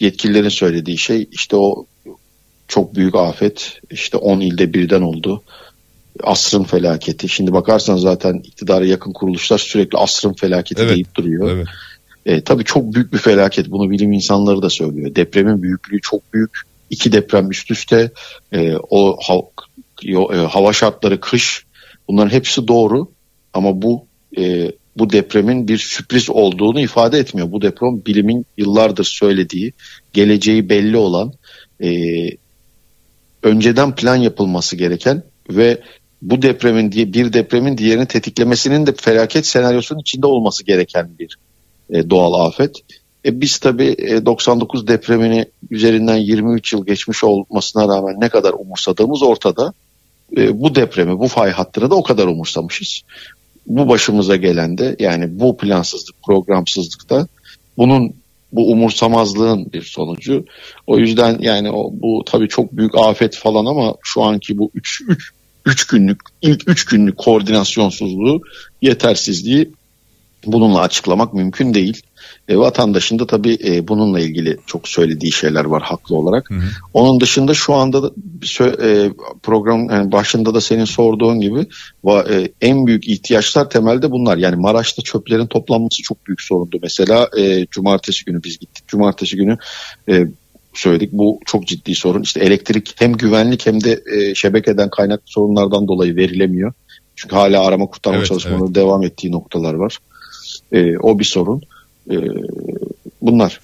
[0.00, 1.86] yetkililerin söylediği şey işte o
[2.68, 5.42] çok büyük afet işte 10 ilde birden oldu.
[6.22, 7.28] Asrın felaketi.
[7.28, 11.50] Şimdi bakarsan zaten iktidara yakın kuruluşlar sürekli asrın felaketi evet, deyip duruyor.
[11.50, 11.66] Evet.
[12.26, 13.70] E, tabii çok büyük bir felaket.
[13.70, 15.14] Bunu bilim insanları da söylüyor.
[15.14, 16.60] Depremin büyüklüğü çok büyük.
[16.90, 18.10] İki deprem üst üste
[18.52, 19.26] e, o e,
[20.48, 21.66] hava şartları, kış
[22.08, 23.10] bunların hepsi doğru
[23.52, 24.06] ama bu
[24.38, 27.52] e, bu depremin bir sürpriz olduğunu ifade etmiyor.
[27.52, 29.72] Bu deprem bilimin yıllardır söylediği,
[30.12, 31.32] geleceği belli olan,
[31.82, 31.90] e,
[33.42, 35.80] önceden plan yapılması gereken ve
[36.22, 41.36] bu depremin diye bir depremin diğerini tetiklemesinin de felaket senaryosunun içinde olması gereken bir
[41.90, 42.76] e, doğal afet.
[43.24, 49.22] E, biz tabii e, 99 depremini üzerinden 23 yıl geçmiş olmasına rağmen ne kadar umursadığımız
[49.22, 49.72] ortada
[50.36, 53.00] e, bu depremi, bu fay hattını da o kadar umursamışız.
[53.66, 57.26] Bu başımıza gelen de yani bu plansızlık, programsızlıkta
[57.78, 58.14] bunun
[58.52, 60.44] bu umursamazlığın bir sonucu.
[60.86, 65.02] O yüzden yani o, bu tabii çok büyük afet falan ama şu anki bu 3
[65.08, 65.32] 3
[65.66, 68.40] 3 günlük ilk 3 günlük koordinasyonsuzluğu,
[68.82, 69.70] yetersizliği
[70.46, 72.02] bununla açıklamak mümkün değil.
[72.48, 76.50] E, vatandaşın da tabii e, bununla ilgili çok söylediği şeyler var haklı olarak.
[76.50, 76.60] Hı hı.
[76.94, 78.10] Onun dışında şu anda da
[78.82, 79.10] e,
[79.42, 81.66] program yani başında da senin sorduğun gibi
[82.04, 84.36] va, e, en büyük ihtiyaçlar temelde bunlar.
[84.36, 86.78] Yani Maraş'ta çöplerin toplanması çok büyük sorundu.
[86.82, 88.88] Mesela e, cumartesi günü biz gittik.
[88.88, 89.56] Cumartesi günü
[90.08, 90.26] e,
[90.74, 91.12] söyledik.
[91.12, 92.22] Bu çok ciddi sorun.
[92.22, 96.72] İşte elektrik hem güvenlik hem de e, şebekeden kaynaklı sorunlardan dolayı verilemiyor.
[97.16, 98.74] Çünkü hala arama kurtarma evet, çalışmaları evet.
[98.74, 99.98] devam ettiği noktalar var.
[100.72, 101.62] E, o bir sorun.
[102.10, 102.16] E,
[103.22, 103.60] bunlar.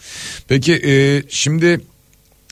[0.49, 1.81] Peki e, şimdi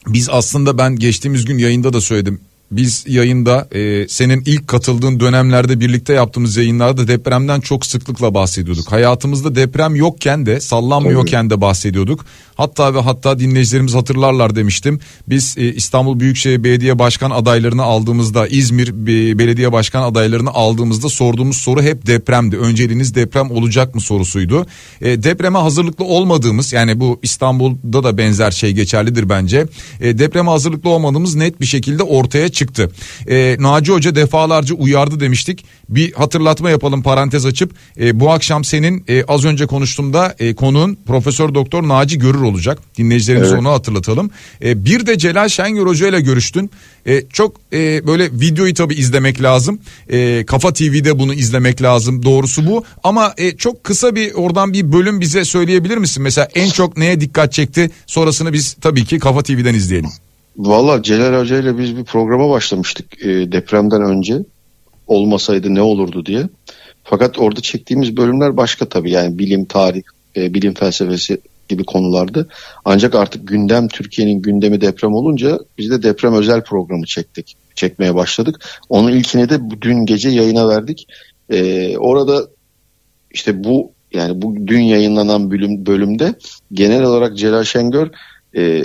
[0.07, 2.41] biz aslında ben geçtiğimiz gün yayında da söyledim
[2.71, 8.93] biz yayında e, senin ilk katıldığın dönemlerde birlikte yaptığımız yayınlarda depremden çok sıklıkla bahsediyorduk.
[8.93, 12.25] Hayatımızda deprem yokken de sallanmıyorken de bahsediyorduk.
[12.55, 15.01] Hatta ve hatta dinleyicilerimiz hatırlarlar demiştim.
[15.29, 21.57] Biz e, İstanbul Büyükşehir Belediye Başkan adaylarını aldığımızda İzmir e, Belediye Başkan adaylarını aldığımızda sorduğumuz
[21.57, 22.57] soru hep depremdi.
[22.57, 24.67] Önceliğiniz deprem olacak mı sorusuydu.
[25.01, 29.67] E, depreme hazırlıklı olmadığımız yani bu İstanbul'da da benzer şey geçerlidir bence.
[30.01, 32.91] E, depreme hazırlıklı olmadığımız net bir şekilde ortaya çıktı.
[33.29, 35.65] E, Naci Hoca defalarca uyardı demiştik.
[35.89, 37.73] Bir hatırlatma yapalım parantez açıp.
[38.01, 42.79] E, bu akşam senin e, az önce konuştuğumda e, konuğun Profesör Doktor Naci Görür olacak.
[42.99, 43.61] Dinleyicilerimize evet.
[43.61, 44.31] onu hatırlatalım.
[44.65, 46.71] E, bir de Celal Şengör Hoca ile görüştün.
[47.07, 49.79] E, çok e, böyle videoyu tabi izlemek lazım.
[50.13, 52.23] E, Kafa TV'de bunu izlemek lazım.
[52.23, 52.85] Doğrusu bu.
[53.05, 56.23] Ama e, çok kısa bir oradan bir bölüm bize söyleyebilir misin?
[56.23, 57.91] Mesela en çok neye dikkat çekti?
[58.07, 60.11] Sonrasını biz tabii ki Kafa TV'den izleyelim.
[60.57, 64.39] Valla Celal Hoca ile biz bir programa başlamıştık e, depremden önce.
[65.07, 66.49] Olmasaydı ne olurdu diye.
[67.05, 70.03] Fakat orada çektiğimiz bölümler başka tabii yani bilim, tarih,
[70.37, 72.49] e, bilim felsefesi gibi konulardı.
[72.85, 77.57] Ancak artık gündem Türkiye'nin gündemi deprem olunca biz de deprem özel programı çektik.
[77.75, 78.81] Çekmeye başladık.
[78.89, 81.07] Onun ilkini de dün gece yayına verdik.
[81.51, 82.47] E, orada
[83.31, 86.35] işte bu yani bu dün yayınlanan bölüm, bölümde
[86.73, 88.09] genel olarak Celal Şengör
[88.57, 88.85] e,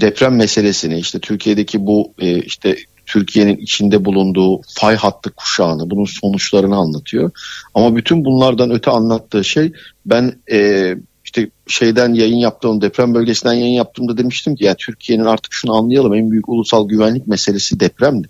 [0.00, 2.76] deprem meselesini işte Türkiye'deki bu e, işte
[3.06, 7.30] Türkiye'nin içinde bulunduğu fay hattı kuşağını, bunun sonuçlarını anlatıyor.
[7.74, 9.72] Ama bütün bunlardan öte anlattığı şey
[10.06, 10.94] ben e,
[11.24, 16.14] işte şeyden yayın yaptığım deprem bölgesinden yayın yaptığımda demiştim ki ya Türkiye'nin artık şunu anlayalım
[16.14, 18.28] en büyük ulusal güvenlik meselesi depremdi.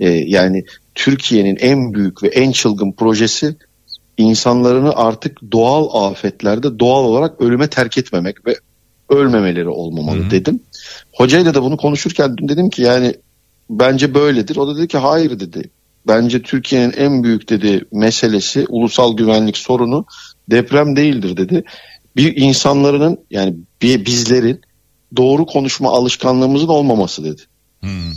[0.00, 3.56] E, yani Türkiye'nin en büyük ve en çılgın projesi
[4.16, 8.54] insanlarını artık doğal afetlerde doğal olarak ölüme terk etmemek ve
[9.10, 10.30] ölmemeleri olmamalı Hı-hı.
[10.30, 10.60] dedim.
[11.12, 13.14] Hocayla da bunu konuşurken dedim ki yani
[13.70, 14.56] bence böyledir.
[14.56, 15.70] O da dedi ki hayır dedi.
[16.06, 20.04] Bence Türkiye'nin en büyük dedi meselesi ulusal güvenlik sorunu
[20.50, 21.64] deprem değildir dedi.
[22.16, 24.60] Bir insanların yani bir bizlerin
[25.16, 27.42] doğru konuşma alışkanlığımızın olmaması dedi.
[27.80, 28.12] Hmm.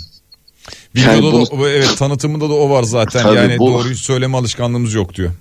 [0.95, 3.27] Videoda yani bunu, da, evet tanıtımında da o var zaten.
[3.35, 5.31] yani bu, doğruyu söyleme alışkanlığımız yok diyor.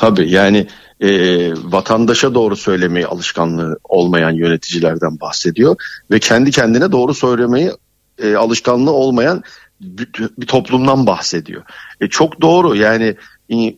[0.00, 0.66] Tabii yani
[1.00, 1.08] e,
[1.54, 5.76] vatandaşa doğru söylemeyi alışkanlığı olmayan yöneticilerden bahsediyor
[6.10, 7.70] ve kendi kendine doğru söylemeyi
[8.22, 9.42] e, alışkanlığı olmayan
[9.80, 11.62] bir, bir toplumdan bahsediyor.
[12.00, 13.16] E, çok doğru yani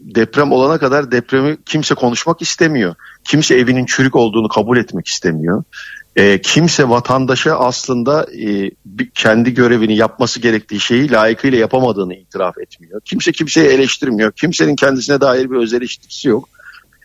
[0.01, 2.95] deprem olana kadar depremi kimse konuşmak istemiyor.
[3.25, 5.65] Kimse evinin çürük olduğunu kabul etmek istemiyor.
[6.17, 8.71] E, kimse vatandaşa aslında e,
[9.15, 13.01] kendi görevini yapması gerektiği şeyi layıkıyla yapamadığını itiraf etmiyor.
[13.05, 14.33] Kimse kimseyi eleştirmiyor.
[14.33, 16.49] Kimsenin kendisine dair bir öz eleştirisi yok.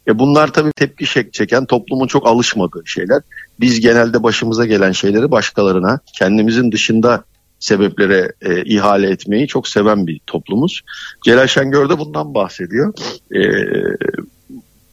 [0.07, 3.21] E bunlar tabii tepki çeken toplumun çok alışmadığı şeyler.
[3.59, 7.23] Biz genelde başımıza gelen şeyleri başkalarına kendimizin dışında
[7.59, 10.81] sebeplere e, ihale etmeyi çok seven bir toplumuz.
[11.25, 12.93] Celal Şengör de bundan bahsediyor.
[13.35, 13.39] E,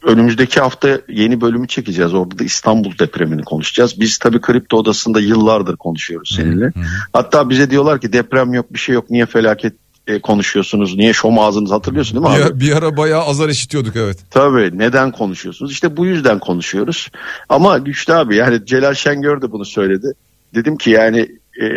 [0.05, 2.13] önümüzdeki hafta yeni bölümü çekeceğiz.
[2.13, 3.99] Orada da İstanbul depremini konuşacağız.
[3.99, 6.65] Biz tabii kripto odasında yıllardır konuşuyoruz seninle.
[6.65, 6.83] Hı hı.
[7.13, 9.73] Hatta bize diyorlar ki deprem yok bir şey yok niye felaket
[10.07, 10.95] e, konuşuyorsunuz?
[10.95, 12.55] Niye şom ağzınız hatırlıyorsun değil mi abi?
[12.55, 14.17] Bir, bir ara bayağı azar işitiyorduk evet.
[14.29, 15.71] Tabii neden konuşuyorsunuz?
[15.71, 17.09] İşte bu yüzden konuşuyoruz.
[17.49, 20.13] Ama güçlü abi yani Celal Şengör de bunu söyledi.
[20.55, 21.29] Dedim ki yani
[21.61, 21.67] e,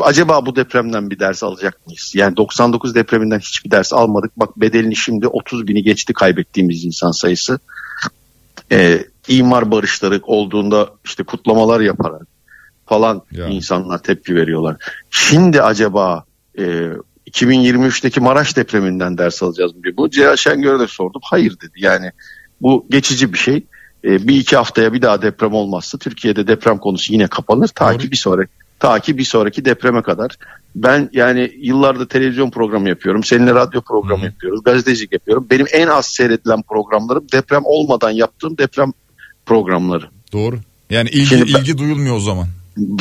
[0.00, 2.12] acaba bu depremden bir ders alacak mıyız?
[2.14, 4.32] Yani 99 depreminden hiçbir ders almadık.
[4.36, 7.58] Bak bedelini şimdi 30 bini geçti kaybettiğimiz insan sayısı.
[8.72, 12.26] E, imar barışları olduğunda işte kutlamalar yaparak
[12.86, 13.46] falan ya.
[13.46, 14.76] insanlar tepki veriyorlar.
[15.10, 16.24] Şimdi acaba
[16.58, 16.90] e,
[17.26, 19.82] 2023'teki Maraş depreminden ders alacağız mı.
[19.96, 21.20] Bu Celal Şengör'e de sordum.
[21.24, 21.72] Hayır dedi.
[21.76, 22.12] Yani
[22.60, 23.66] bu geçici bir şey.
[24.04, 27.68] E, bir iki haftaya bir daha deprem olmazsa Türkiye'de deprem konusu yine kapanır.
[27.68, 30.36] Ta ki bir sonraki ta ki bir sonraki depreme kadar.
[30.74, 33.24] Ben yani yıllardır televizyon programı yapıyorum.
[33.24, 34.26] Seninle radyo programı Hı.
[34.26, 34.64] yapıyoruz.
[34.64, 35.46] Gazetecilik yapıyorum.
[35.50, 38.92] Benim en az seyredilen programlarım deprem olmadan yaptığım deprem
[39.46, 40.08] programları.
[40.32, 40.58] Doğru.
[40.90, 42.46] Yani ilgi, Şimdi ilgi duyulmuyor o zaman.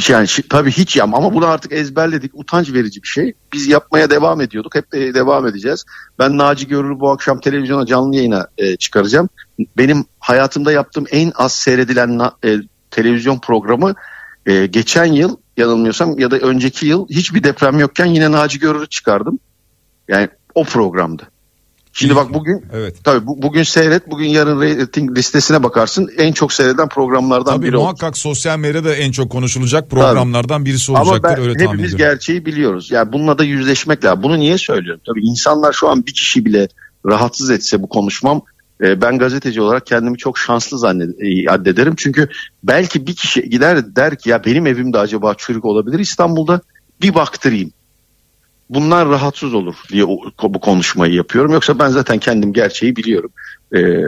[0.09, 2.31] Yani tabii hiç yap ama bunu artık ezberledik.
[2.33, 3.33] Utanç verici bir şey.
[3.53, 4.75] Biz yapmaya devam ediyorduk.
[4.75, 5.85] Hep de devam edeceğiz.
[6.19, 9.29] Ben Naci Görür'ü bu akşam televizyona canlı yayına e, çıkaracağım.
[9.77, 12.55] Benim hayatımda yaptığım en az seyredilen e,
[12.91, 13.95] televizyon programı
[14.45, 19.39] e, geçen yıl yanılmıyorsam ya da önceki yıl hiçbir deprem yokken yine Naci Görür'ü çıkardım.
[20.07, 21.23] Yani o programdı.
[21.93, 22.95] Şimdi bak bugün evet.
[23.03, 27.75] tabii bu, bugün seyret bugün yarın rating listesine bakarsın en çok seyreden programlardan tabii, biri
[27.75, 28.17] muhakkak oldu.
[28.17, 30.65] sosyal medyada en çok konuşulacak programlardan tabii.
[30.65, 32.91] birisi olacaktır Ama ben, öyle hepimiz gerçeği biliyoruz.
[32.91, 34.23] Yani bununla da yüzleşmek lazım.
[34.23, 35.01] Bunu niye söylüyorum?
[35.05, 36.67] Tabii insanlar şu an bir kişi bile
[37.05, 38.41] rahatsız etse bu konuşmam
[38.83, 41.93] e, ben gazeteci olarak kendimi çok şanslı zannederim.
[41.97, 42.29] Çünkü
[42.63, 46.61] belki bir kişi gider der ki ya benim evimde acaba çürük olabilir İstanbul'da
[47.01, 47.71] bir baktırayım
[48.69, 50.07] bunlar rahatsız olur diye
[50.43, 51.51] bu konuşmayı yapıyorum.
[51.51, 53.31] Yoksa ben zaten kendim gerçeği biliyorum.
[53.75, 54.03] Ee,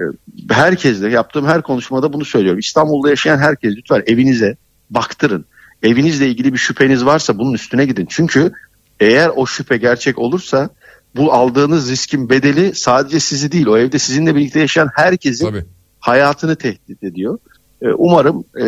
[0.49, 2.59] herkesle yaptığım her konuşmada bunu söylüyorum.
[2.59, 4.55] İstanbul'da yaşayan herkes lütfen evinize
[4.89, 5.45] baktırın.
[5.83, 8.07] Evinizle ilgili bir şüpheniz varsa bunun üstüne gidin.
[8.09, 8.51] Çünkü
[8.99, 10.69] eğer o şüphe gerçek olursa
[11.15, 15.65] bu aldığınız riskin bedeli sadece sizi değil o evde sizinle birlikte yaşayan herkesin Tabii.
[15.99, 17.37] hayatını tehdit ediyor.
[17.81, 18.65] Ee, umarım e,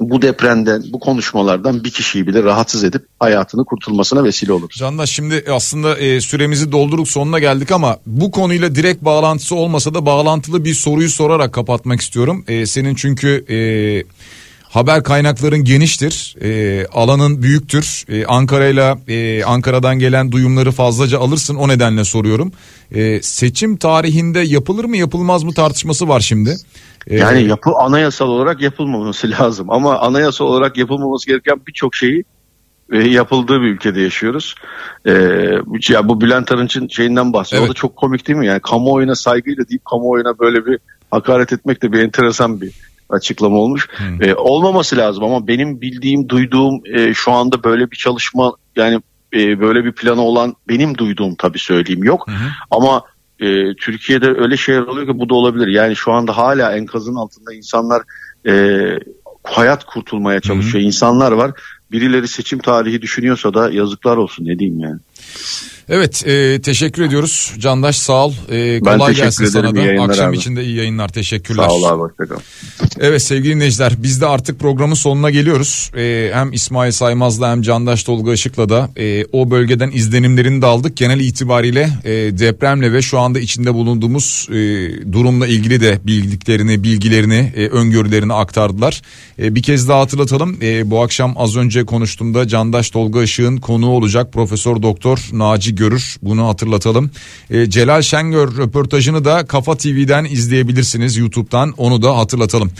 [0.00, 4.70] bu depremden, bu konuşmalardan bir kişiyi bile rahatsız edip hayatını kurtulmasına vesile olur.
[4.78, 10.06] Candaş şimdi aslında e, süremizi doldurduk sonuna geldik ama bu konuyla direkt bağlantısı olmasa da
[10.06, 12.44] bağlantılı bir soruyu sorarak kapatmak istiyorum.
[12.48, 13.56] E, senin çünkü e,
[14.74, 18.04] haber kaynakların geniştir, e, alanın büyüktür.
[18.08, 22.52] E, Ankara'yla e, Ankara'dan gelen duyumları fazlaca alırsın o nedenle soruyorum.
[22.94, 26.56] E, seçim tarihinde yapılır mı yapılmaz mı tartışması var şimdi.
[27.06, 32.24] Ee, yani yapı anayasal olarak yapılmaması lazım ama anayasal olarak yapılmaması gereken birçok şeyi
[32.92, 34.54] e, yapıldığı bir ülkede yaşıyoruz.
[35.06, 35.12] E,
[35.88, 37.62] ya bu Bülent Arınç'ın şeyinden bahsediyor.
[37.62, 37.70] Evet.
[37.70, 38.46] O da çok komik değil mi?
[38.46, 40.78] Yani kamuoyuna saygıyla deyip kamuoyuna böyle bir
[41.10, 42.70] hakaret etmek de bir enteresan bir
[43.10, 43.88] açıklama olmuş.
[43.96, 44.22] Hmm.
[44.22, 49.00] E, olmaması lazım ama benim bildiğim, duyduğum e, şu anda böyle bir çalışma yani
[49.34, 52.26] e, böyle bir planı olan benim duyduğum tabii söyleyeyim yok.
[52.26, 52.34] Hmm.
[52.70, 53.02] Ama
[53.40, 55.66] e, Türkiye'de öyle şeyler oluyor ki bu da olabilir.
[55.66, 58.02] Yani şu anda hala enkazın altında insanlar
[58.46, 58.52] e,
[59.44, 60.80] hayat kurtulmaya çalışıyor.
[60.80, 60.86] Hı-hı.
[60.86, 61.52] insanlar var.
[61.92, 65.00] birileri seçim tarihi düşünüyorsa da yazıklar olsun ne diyeyim yani.
[65.88, 67.52] Evet e, teşekkür ediyoruz.
[67.58, 68.32] Candaş sağ ol.
[68.50, 70.02] E, kolay gelsin sana da.
[70.02, 70.36] Akşam abi.
[70.36, 71.08] içinde iyi yayınlar.
[71.08, 71.62] Teşekkürler.
[71.62, 72.00] Sağ ol abi.
[72.00, 72.36] Hoşçakal.
[73.00, 75.90] Evet sevgili dinleyiciler biz de artık programın sonuna geliyoruz.
[75.96, 80.96] E, hem İsmail Saymaz'la hem Candaş Tolga Işık'la da e, o bölgeden izlenimlerini de aldık.
[80.96, 84.54] Genel itibariyle e, depremle ve şu anda içinde bulunduğumuz e,
[85.12, 89.02] durumla ilgili de bildiklerini, bilgilerini, e, öngörülerini aktardılar.
[89.38, 90.58] E, bir kez daha hatırlatalım.
[90.62, 96.16] E, bu akşam az önce konuştuğumda Candaş Tolga Işık'ın konuğu olacak Profesör Doktor Naci görür.
[96.22, 97.10] Bunu hatırlatalım.
[97.50, 101.74] E, Celal Şengör röportajını da Kafa TV'den izleyebilirsiniz YouTube'dan.
[101.76, 102.70] Onu da hatırlatalım.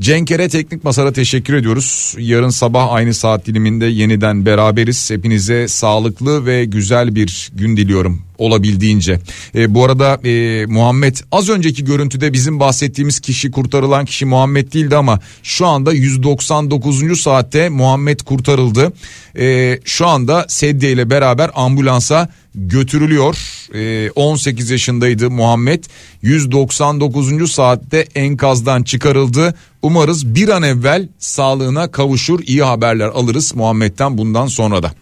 [0.00, 2.14] Cenkere Teknik Masar'a teşekkür ediyoruz.
[2.18, 5.10] Yarın sabah aynı saat diliminde yeniden beraberiz.
[5.10, 9.18] Hepinize sağlıklı ve güzel bir gün diliyorum olabildiğince.
[9.54, 14.96] E, bu arada e, Muhammed az önceki görüntüde bizim bahsettiğimiz kişi kurtarılan kişi Muhammed değildi
[14.96, 17.20] ama şu anda 199.
[17.20, 18.92] saatte Muhammed kurtarıldı.
[19.38, 21.50] E, şu anda sedye ile beraber
[21.92, 23.36] ambulansa götürülüyor.
[23.74, 25.84] E, 18 yaşındaydı Muhammed.
[26.22, 27.52] 199.
[27.52, 29.54] saatte enkazdan çıkarıldı.
[29.82, 32.40] Umarız bir an evvel sağlığına kavuşur.
[32.46, 34.92] İyi haberler alırız Muhammed'den bundan sonra da.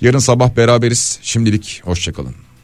[0.00, 1.18] Yarın sabah beraberiz.
[1.22, 2.47] Şimdilik hoşçakalın.